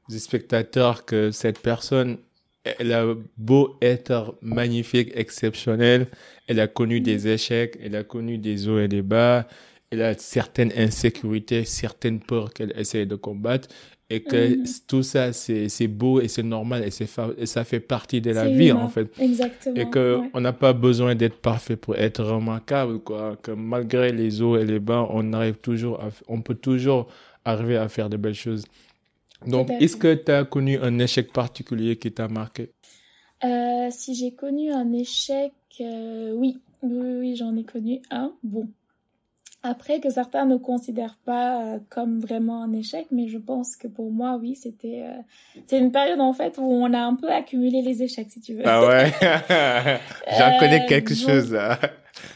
[0.09, 2.19] spectateurs que cette personne,
[2.65, 3.05] elle a
[3.37, 6.09] beau être magnifique, exceptionnelle,
[6.49, 7.29] elle a connu des mm.
[7.29, 9.47] échecs, elle a connu des hauts et des bas,
[9.91, 13.69] elle a certaines insécurités, certaines peurs qu'elle essaie de combattre
[14.09, 14.65] et que mhm.
[14.87, 17.09] tout ça c'est beau et c'est normal et c'est
[17.45, 19.11] ça fait partie de la vie en fait.
[19.21, 23.37] Exactement et que on n'a pas besoin d'être parfait pour être remarquable quoi.
[23.43, 27.09] Que malgré les hauts et les bas on arrive toujours à, on peut toujours
[27.45, 28.65] arriver à faire de belles choses.
[29.47, 32.71] Donc est-ce que tu as connu un échec particulier qui t'a marqué?
[33.45, 38.33] Euh, si j'ai connu un échec euh, oui oui, oui j'en ai connu un.
[38.45, 38.69] Bon
[39.67, 43.89] après, que certains ne considèrent pas euh, comme vraiment un échec, mais je pense que
[43.89, 45.21] pour moi, oui, c'était euh,
[45.67, 48.55] c'est une période en fait où on a un peu accumulé les échecs, si tu
[48.55, 48.63] veux.
[48.65, 49.13] Ah ouais,
[50.39, 51.79] j'en connais euh, quelque chose là.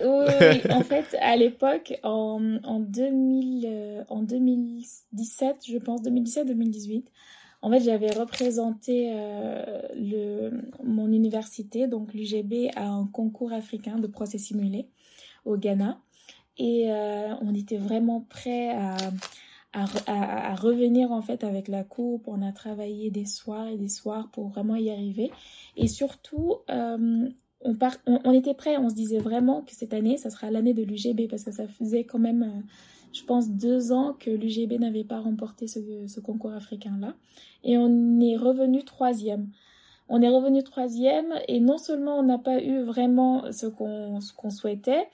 [0.01, 7.05] oui, en fait, à l'époque, en, en, 2000, en 2017, je pense, 2017-2018,
[7.63, 9.13] en fait, j'avais représenté
[9.95, 10.51] le,
[10.83, 14.89] mon université, donc l'UGB, à un concours africain de procès simulés
[15.45, 16.01] au Ghana.
[16.61, 18.95] Et euh, on était vraiment prêts à,
[19.73, 22.29] à, revenir en fait avec la coupe.
[22.29, 25.31] On a travaillé des soirs et des soirs pour vraiment y arriver.
[25.79, 27.31] Et surtout, euh,
[27.65, 28.77] on, on, était prêts.
[28.77, 31.67] On se disait vraiment que cette année, ça sera l'année de l'UGB parce que ça
[31.67, 32.61] faisait quand même, euh,
[33.15, 37.15] je pense, deux ans que l'UGB n'avait pas remporté ce, concours africain-là.
[37.65, 39.49] Et on est revenu troisième.
[40.11, 45.09] On est revenu troisième et non seulement on n'a pas eu vraiment ce qu'on souhaitait,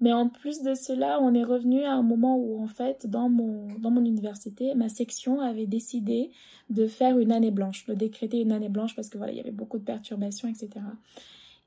[0.00, 3.28] mais en plus de cela, on est revenu à un moment où, en fait, dans
[3.28, 6.30] mon, dans mon université, ma section avait décidé
[6.70, 9.40] de faire une année blanche, de décréter une année blanche parce que voilà, il y
[9.40, 10.70] avait beaucoup de perturbations, etc.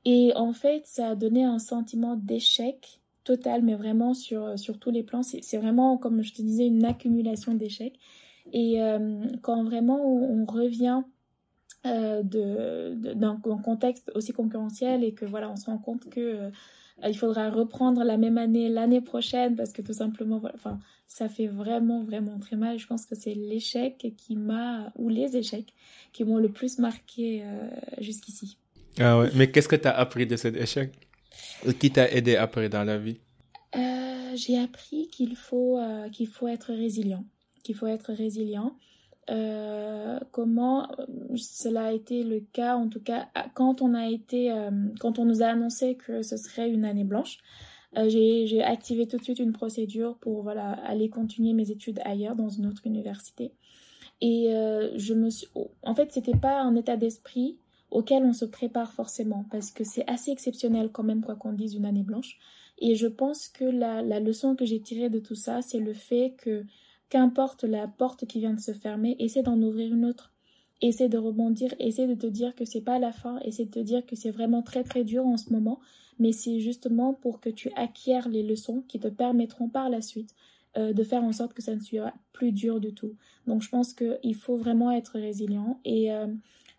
[0.04, 4.90] Et en fait, ça a donné un sentiment d'échec total, mais vraiment sur, sur tous
[4.90, 5.22] les plans.
[5.22, 7.98] C'est vraiment, comme je te disais, une accumulation d'échecs.
[8.52, 11.02] Et euh, quand vraiment on, revient
[11.86, 16.50] euh, d'un contexte aussi concurrentiel et que voilà, on se rend compte que euh,
[17.08, 20.78] il faudra reprendre la même année l'année prochaine parce que tout simplement, enfin,
[21.08, 22.78] ça fait vraiment, vraiment très mal.
[22.78, 25.72] Je pense que c'est l'échec qui m'a, ou les échecs,
[26.12, 27.68] qui m'ont le plus marqué euh,
[28.00, 28.56] jusqu'ici.
[28.98, 30.92] Ah ouais, mais qu'est-ce que tu as appris de cet échec?
[31.78, 33.18] Qui t'a aidé après dans la vie?
[33.74, 35.80] Euh, J'ai appris qu'il faut,
[36.12, 37.24] qu'il faut être résilient.
[37.62, 38.76] Qu'il faut être résilient.
[39.30, 41.06] Euh, comment euh,
[41.36, 45.24] cela a été le cas, en tout cas quand on a été, euh, quand on
[45.24, 47.38] nous a annoncé que ce serait une année blanche.
[48.08, 52.48] j'ai activé tout de suite une procédure pour voilà aller continuer mes études ailleurs dans
[52.48, 53.52] une autre université.
[54.20, 54.46] Et
[54.96, 57.58] je me suis, oh, en fait, c'était pas un état d'esprit
[57.90, 61.74] auquel on se prépare forcément parce que c'est assez exceptionnel quand même quoi qu'on dise
[61.74, 62.38] une année blanche.
[62.78, 65.92] Et je pense que la, la leçon que j'ai tirée de tout ça, c'est le
[65.92, 66.64] fait que
[67.12, 70.32] Qu'importe la porte qui vient de se fermer, essaie d'en ouvrir une autre.
[70.80, 73.80] Essaie de rebondir, essaie de te dire que c'est pas la fin, essaie de te
[73.80, 75.78] dire que c'est vraiment très très dur en ce moment,
[76.18, 80.34] mais c'est justement pour que tu acquières les leçons qui te permettront par la suite
[80.74, 83.14] de faire en sorte que ça ne soit plus dur du tout.
[83.46, 86.08] Donc je pense qu'il faut vraiment être résilient et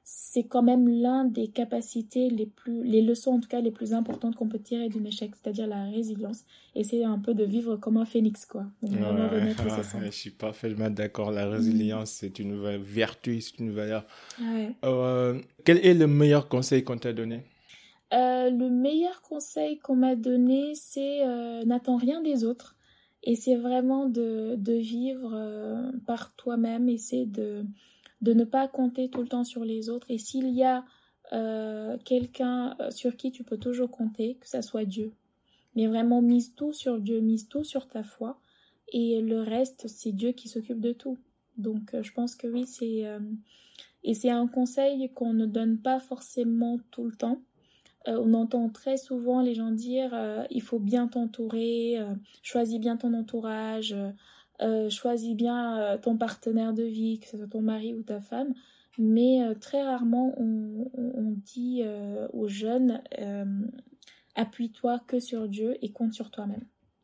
[0.05, 3.93] c'est quand même l'un des capacités les plus, les leçons en tout cas les plus
[3.93, 6.43] importantes qu'on peut tirer d'une échec, c'est-à-dire la résilience.
[6.75, 8.65] Essayer un peu de vivre comme un phénix, quoi.
[8.81, 8.91] Donc,
[10.03, 11.31] je suis parfaitement d'accord.
[11.31, 12.15] La résilience, mm.
[12.15, 14.05] c'est une vertu, c'est une valeur.
[14.83, 17.43] Euh, quel est le meilleur conseil qu'on t'a donné?
[18.13, 22.75] Euh, Le meilleur conseil qu'on m'a donné, c'est euh, n'attends rien des autres.
[23.23, 27.63] Et c'est vraiment de, de vivre par toi-même, essayer de
[28.23, 30.09] de ne pas compter tout le temps sur les autres.
[30.09, 30.85] Et s'il y a
[31.33, 35.13] euh, quelqu'un euh, sur qui tu peux toujours compter, que ça soit Dieu.
[35.75, 38.39] Mais vraiment, mise tout sur Dieu, mise tout sur ta foi.
[38.93, 41.17] Et le reste, c'est Dieu qui s'occupe de tout.
[41.57, 43.03] Donc, euh, je pense que oui, c'est.
[44.03, 47.41] et c'est un conseil qu'on ne donne pas forcément tout le temps.
[48.07, 50.11] on entend très souvent les gens dire
[50.49, 51.97] il faut bien t'entourer,
[52.41, 53.95] choisis bien ton entourage,
[54.61, 58.21] euh, choisis bien euh, ton partenaire de vie, que ce soit ton mari ou ta
[58.21, 58.53] femme,
[58.99, 61.83] mais euh, très rarement on, dit
[62.31, 63.01] aux jeunes
[64.35, 66.63] appuie-toi que sur Dieu et compte sur toi-même.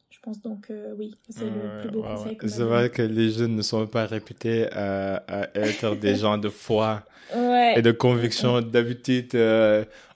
[0.10, 2.38] Je pense donc oui, c'est le plus beau conseil.
[2.46, 5.24] c'est vrai que les jeunes ne sont pas réputés à,
[5.56, 8.62] être des gens de foi et de conviction.
[8.62, 9.36] D'habitude,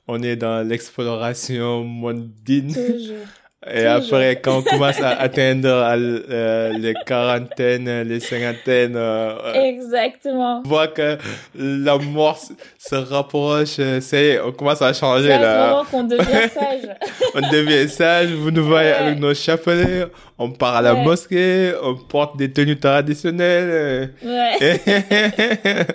[0.08, 2.74] on est dans l'exploration mondaine.
[2.74, 3.26] Toujours.
[3.72, 10.62] Et après, quand on commence à atteindre euh, les quarantaines, les cinquantaines, euh, exactement.
[10.66, 11.18] on voit que
[11.56, 12.40] la mort
[12.78, 13.80] se rapproche.
[14.02, 15.40] C'est, on commence à changer là.
[15.40, 16.96] C'est à ce moment qu'on devient sage.
[17.36, 18.32] on devient sage.
[18.32, 20.06] Vous nous voyez avec nos chapelets.
[20.38, 21.72] On part à la mosquée.
[21.82, 24.14] On porte des tenues traditionnelles.
[24.24, 24.82] Ouais.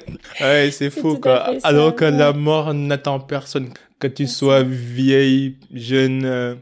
[0.41, 1.51] ouais, c'est fou quoi.
[1.65, 3.69] Alors que la mort n'attend personne.
[3.99, 6.57] Que tu sois vieille, jeune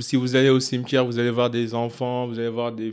[0.00, 2.90] si vous allez au cimetière, vous allez voir des enfants, vous allez voir des,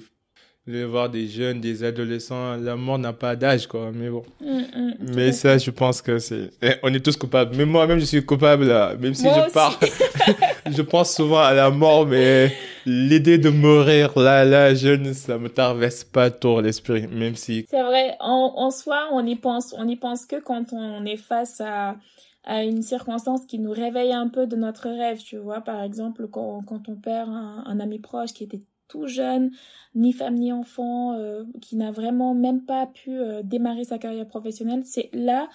[0.66, 2.56] vous allez voir des jeunes, des adolescents.
[2.56, 3.92] La mort n'a pas d'âge, quoi.
[3.94, 4.24] Mais bon.
[4.40, 7.56] Mm, mm, mais ça, je pense que c'est, eh, on est tous coupables.
[7.58, 8.96] Même moi-même, je suis coupable, là.
[8.98, 9.78] Même si je pars,
[10.72, 15.50] je pense souvent à la mort, mais l'idée de mourir, là, là, jeune, ça me
[15.50, 17.66] traverse pas trop l'esprit, même si.
[17.70, 18.16] C'est vrai.
[18.22, 21.98] En, en soi, on y pense, on y pense que quand on est face à,
[22.44, 25.62] à une circonstance qui nous réveille un peu de notre rêve, tu vois.
[25.62, 29.52] Par exemple, quand, quand on perd un, ami proche qui était tout jeune,
[29.96, 34.28] ni femme ni enfant, euh, qui n'a vraiment même pas pu euh, démarrer sa carrière
[34.28, 35.50] professionnelle, c'est là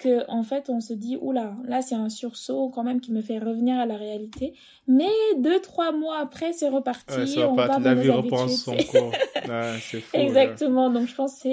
[0.00, 3.20] que en fait on se dit oula là c'est un sursaut quand même qui me
[3.20, 4.54] fait revenir à la réalité.
[4.88, 9.98] Mais deux trois mois après c'est reparti on va la vie reprend son cours fou,
[10.14, 11.48] exactement donc je pense que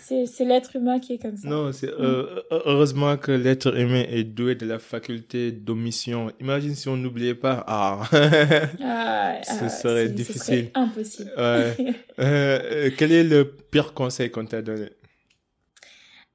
[0.00, 1.48] c'est c'est l'être humain qui est comme ça.
[1.48, 6.32] Non c'est euh, heureusement que l'être humain est doué de la faculté d'omission.
[6.40, 7.64] Imagine si on n'oubliait pas.
[7.66, 8.00] Ah,
[8.82, 11.30] ah ce ah, serait difficile ce serait impossible.
[12.18, 14.90] Euh, quel est le pire conseil qu'on t'a donné?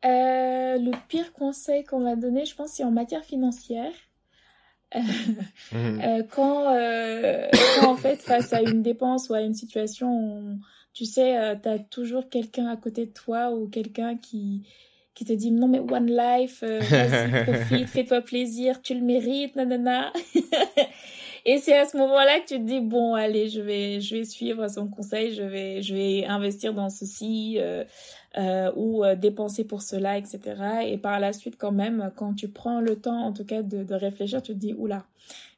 [0.06, 3.92] Euh, le pire conseil qu'on m'a donné, je pense, c'est en matière financière.
[4.96, 5.00] Euh,
[5.72, 6.02] mhm.
[6.02, 6.64] euh, quand,
[7.80, 10.60] quand, en fait, face à une dépense ou à une situation,
[10.94, 14.68] tu sais, tu as toujours quelqu'un à côté de toi ou quelqu'un qui,
[15.16, 20.14] qui te dit non mais one life, vas-y, profite, fais-toi plaisir, tu le mérites, nanana.
[21.48, 24.24] Et c'est à ce moment-là que tu te dis bon allez je vais je vais
[24.24, 27.84] suivre son conseil, je vais je vais investir dans ceci euh,
[28.38, 30.40] euh, ou euh, dépenser pour cela etc.
[30.86, 33.84] Et par la suite quand même quand tu prends le temps en tout cas de,
[33.84, 35.06] de réfléchir tu te dis oula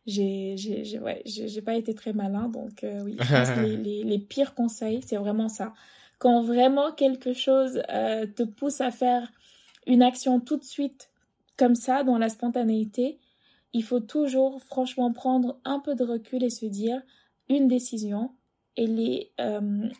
[0.08, 3.78] j'ai j'ai ouais j'ai pas été très malin donc euh, oui je pense que les,
[3.84, 5.74] les, les pires conseils c'est vraiment ça
[6.18, 9.28] quand vraiment quelque chose euh, te pousse à faire
[9.86, 11.10] une action tout de suite
[11.58, 13.20] comme ça dans la spontanéité
[13.74, 17.02] il faut toujours franchement prendre un peu de recul et se dire
[17.50, 18.32] une décision
[18.78, 19.30] il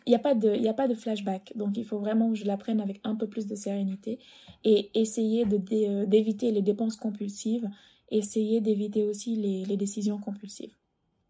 [0.06, 2.44] n'y a pas de il a pas de flashback donc il faut vraiment que je
[2.44, 4.18] la prenne avec un peu plus de sérénité
[4.64, 7.68] et essayer de euh, d'éviter les dépenses compulsives
[8.10, 10.74] essayer d'éviter aussi les, les, décisions compulsives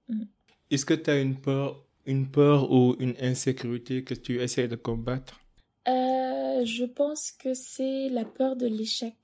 [0.08, 0.22] mm.
[0.70, 4.76] est-ce que tu as une peur une peur ou une insécurité que tu essaies de
[4.76, 5.40] combattre?
[5.88, 9.14] Euh, je pense que c'est la peur de l'échec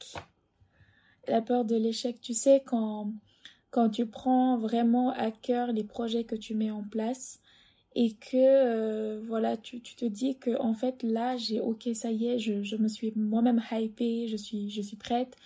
[1.29, 2.21] la peur de l'échec.
[2.21, 3.13] Tu sais, quand,
[3.71, 7.41] quand tu prends vraiment à cœur les projets que tu mets en place
[7.95, 12.27] et que euh, voilà, tu, te dis que en fait là, j'ai ok, ça y
[12.27, 15.37] est, je, me suis moi-même hypée, je suis, je suis prête,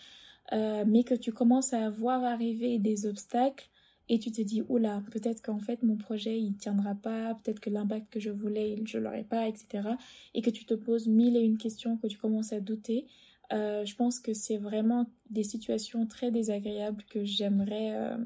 [0.52, 3.68] euh, mais que tu commences à voir arriver des obstacles
[4.08, 7.68] et tu te dis oula peut-être qu'en fait mon projet il tiendra pas peut-être que
[7.68, 9.90] l'impact que je voulais je l'aurai pas etc
[10.34, 13.06] et que tu te poses mille et une questions que tu commences à douter.
[13.52, 18.16] Euh, je pense que c'est vraiment des situations très désagréables que j'aimerais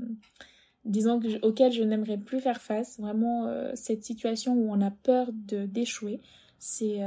[0.85, 2.99] disons que auquel je n'aimerais plus faire face.
[2.99, 6.21] Vraiment, cette situation où on a peur de d'échouer,
[6.59, 7.01] c'est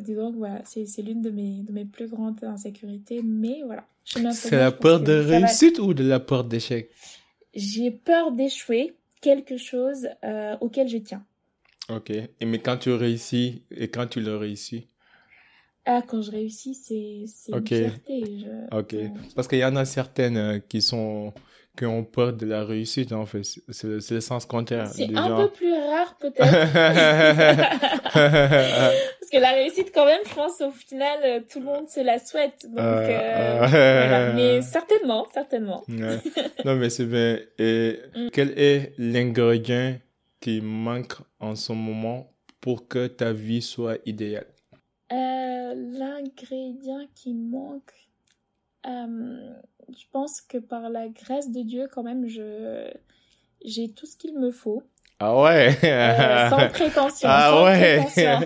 [0.00, 3.22] disons voilà, c'est l'une de mes de mes plus grandes insécurités.
[3.22, 3.84] Mais voilà.
[4.32, 6.90] C'est la peur de réussite ou de la peur d'échec?
[7.54, 10.08] J'ai peur d'échouer quelque chose
[10.60, 11.24] auquel je tiens.
[11.88, 12.10] Ok.
[12.10, 14.86] Et mais quand tu réussis et quand tu le réussis?
[15.86, 18.22] Ah, quand je réussis, c'est une fierté.
[18.70, 18.94] Ok.
[19.34, 21.32] Parce qu'il y en a certaines euh, qui sont
[21.86, 23.42] ont peur de la réussite en fait.
[23.70, 24.86] C'est le sens contraire.
[24.88, 26.38] C'est un peu plus rare peut-être.
[28.12, 32.00] Parce que la réussite quand même, je pense au final, euh, tout le monde se
[32.00, 32.66] la souhaite.
[32.68, 34.32] Donc, euh, voilà.
[34.34, 35.84] Mais certainement, certainement.
[35.88, 37.38] Non mais c'est bien.
[37.58, 38.28] Et mm.
[38.32, 39.96] quel est l'ingrédient
[40.40, 44.46] qui manque en ce moment pour que ta vie soit idéale?
[45.12, 47.92] Euh, L'ingrédient qui manque,
[48.86, 49.54] euh,
[49.96, 52.90] je pense que par la grâce de Dieu, quand même, je
[53.64, 54.82] j'ai tout ce qu'il me faut.
[55.22, 55.76] Ah ouais.
[55.84, 57.28] Euh, sans prétention.
[57.30, 58.00] Ah ouais.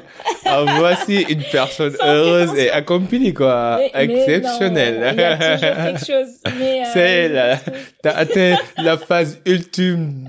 [0.45, 5.15] ah, voici une personne heureuse et accomplie quoi, exceptionnelle.
[5.15, 6.93] il y a toujours quelque chose.
[6.93, 7.59] C'est là,
[8.03, 10.25] t'as atteint la phase ultime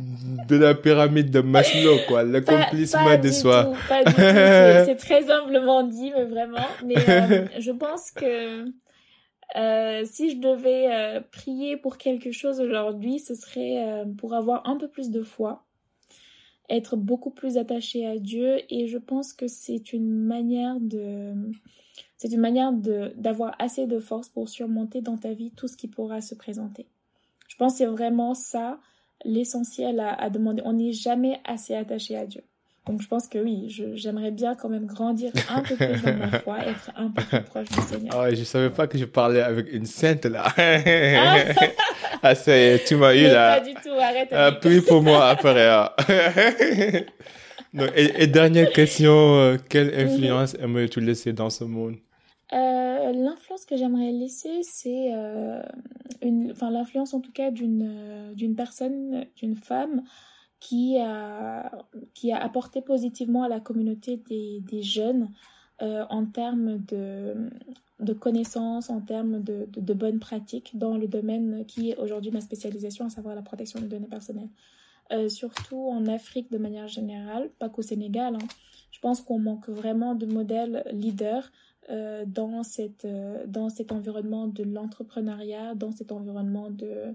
[0.47, 3.73] de la pyramide de Maslow, quoi, l'accomplissement de soi.
[3.87, 6.67] c'est très humblement dit, mais vraiment.
[6.85, 8.65] Mais euh, je pense que
[9.55, 14.77] euh, si je devais euh, prier pour quelque chose aujourd'hui, ce serait pour avoir un
[14.77, 15.65] peu plus de foi,
[16.69, 21.33] être beaucoup plus attaché à Dieu, et je pense que c'est une manière de
[22.17, 25.77] c'est une manière de d'avoir assez de force pour surmonter dans ta vie tout ce
[25.77, 26.87] qui pourra se présenter.
[27.47, 28.79] Je pense que c'est vraiment ça
[29.23, 30.61] l'essentiel à, demander.
[30.65, 32.43] On n'est jamais assez attaché à Dieu.
[32.85, 33.65] Donc je pense que oui,
[33.95, 37.41] j'aimerais bien quand même grandir un peu plus dans ma foi, être un peu plus
[37.41, 38.13] proche du Seigneur.
[38.15, 40.45] Ah ouais, je savais pas que je parlais avec une sainte là.
[40.55, 41.37] ah,
[42.21, 43.59] ah c'est, tu m'as eu là.
[43.59, 44.29] Pas du tout, arrête.
[44.31, 45.55] Ah, puis pour moi après.
[47.97, 51.95] Et, dernière question, euh, quelle influence aimerais-tu laisser dans ce monde?
[52.53, 55.63] Euh, l'influence que j'aimerais laisser, c'est euh,
[56.21, 60.03] une, enfin l'influence en tout cas d'une euh, d'une personne, d'une femme
[60.59, 61.71] qui a
[62.13, 65.29] qui a apporté positivement à la communauté des, des jeunes
[65.79, 67.49] en termes de
[67.99, 72.41] de connaissances, en termes de, de, bonnes pratiques dans le domaine qui est aujourd'hui ma
[72.41, 74.49] spécialisation, à savoir la protection des données personnelles.
[75.29, 78.35] surtout en Afrique de manière générale, pas qu'au Sénégal.
[78.35, 78.47] Hein.
[78.91, 81.51] Je pense qu'on manque vraiment de modèles leaders
[81.89, 87.13] euh, dans, cette, euh, dans cet environnement de l'entrepreneuriat, dans cet environnement de,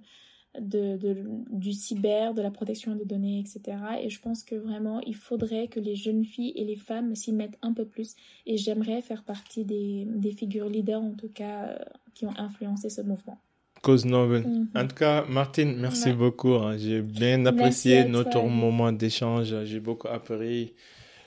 [0.59, 1.17] de, de,
[1.51, 3.77] du cyber, de la protection des données, etc.
[4.03, 7.33] Et je pense que vraiment, il faudrait que les jeunes filles et les femmes s'y
[7.33, 8.17] mettent un peu plus.
[8.47, 11.79] Et j'aimerais faire partie des, des, figures leaders, en tout cas, euh,
[12.15, 13.39] qui ont influencé ce mouvement.
[13.83, 14.41] Cause noble.
[14.41, 14.69] Mhm.
[14.75, 16.55] En tout cas, Martine, merci beaucoup.
[16.55, 16.77] Hein.
[16.77, 19.55] J'ai bien apprécié notre moment d'échange.
[19.65, 20.75] J'ai beaucoup appris.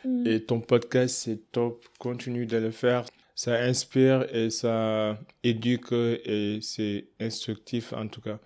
[0.05, 0.27] Mhm.
[0.27, 1.85] Et ton podcast, c'est top.
[1.97, 3.05] Continue de le faire
[3.35, 8.39] ça inspire et ça éduque et c'est instructif en tout cas.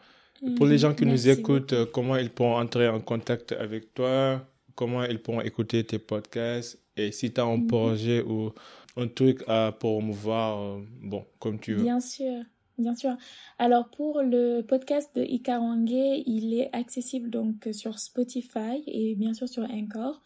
[0.56, 5.04] Pour les gens qui nous écoutent, comment ils pourront entrer en contact avec toi, comment
[5.04, 6.80] ils pourront écouter tes podcasts?
[6.96, 7.68] Et si tu as un mhm.
[7.68, 8.54] projet ou
[8.96, 11.84] un truc à promouvoir, euh, bon, comme tu veux.
[11.84, 12.44] Bien sûr.
[12.78, 13.18] Bien sûr.
[13.58, 19.50] Alors pour le podcast de Ikarangue, il est accessible donc sur Spotify et bien sûr
[19.50, 20.22] sur Encore.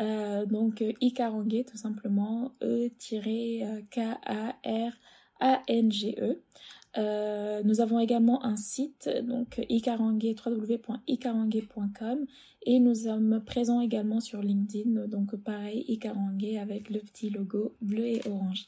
[0.00, 4.02] Euh, donc Ikarange tout simplement E-K-A-R-A-N-G-E.
[6.96, 12.26] Euh, nous avons également un site, donc ikarange, www.ikarange.com
[12.66, 18.06] et nous sommes présents également sur LinkedIn, donc pareil, Ikarange avec le petit logo bleu
[18.06, 18.66] et orange.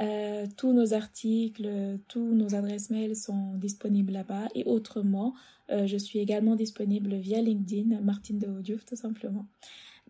[0.00, 5.34] Euh, tous nos articles, tous nos adresses mail sont disponibles là-bas et autrement,
[5.70, 9.46] euh, je suis également disponible via LinkedIn, Martine de Audiouf tout simplement.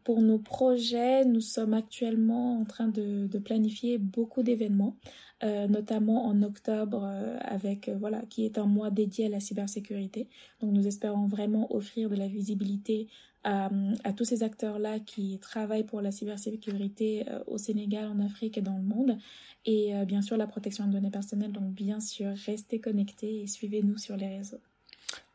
[0.04, 4.96] Pour nos projets, nous sommes actuellement en train de, planifier beaucoup d'événements,
[5.44, 9.40] euh, notamment en octobre, euh, avec euh, voilà, qui est un mois dédié à la
[9.40, 10.28] cybersécurité.
[10.60, 13.08] Donc, nous espérons vraiment offrir de la visibilité
[13.44, 13.70] à,
[14.16, 18.84] tous ces acteurs-là qui travaillent pour la cybersécurité au Sénégal, en Afrique et dans le
[18.84, 19.18] monde.
[19.66, 21.50] Et bien sûr, la protection de données personnelles.
[21.50, 24.60] Donc, bien sûr, restez connectés et suivez-nous sur les réseaux.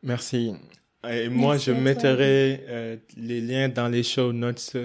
[0.02, 0.54] Merci.
[1.08, 4.76] Et moi, je mettrai euh, les liens dans les show notes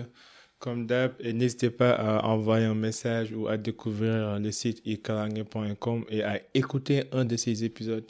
[0.60, 1.14] comme d'hab.
[1.20, 6.40] Et n'hésitez pas à envoyer un message ou à découvrir le site ikalange.com et à
[6.54, 8.10] écouter un de ces épisodes.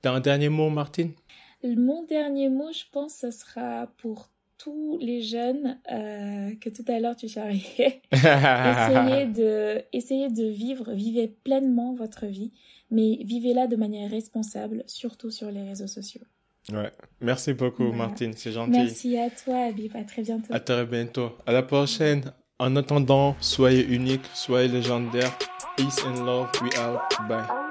[0.00, 1.12] T'as un dernier mot, Martine?
[1.64, 7.00] Mon dernier mot, je pense, ce sera pour tous les jeunes euh, que tout à
[7.00, 8.02] l'heure tu charriais.
[8.12, 12.52] essayez, de, essayez de vivre, vivez pleinement votre vie,
[12.90, 16.22] mais vivez-la de manière responsable, surtout sur les réseaux sociaux.
[16.72, 16.90] Ouais.
[17.20, 18.32] Merci beaucoup, Martine.
[18.36, 18.70] C'est gentil.
[18.70, 19.94] Merci à toi, Abib.
[19.96, 20.52] À très bientôt.
[20.54, 21.32] À très bientôt.
[21.46, 22.32] À la prochaine.
[22.60, 25.30] En attendant, soyez unique, soyez légendaire.
[25.76, 26.50] Peace and love.
[26.60, 27.28] We out.
[27.28, 27.67] Bye.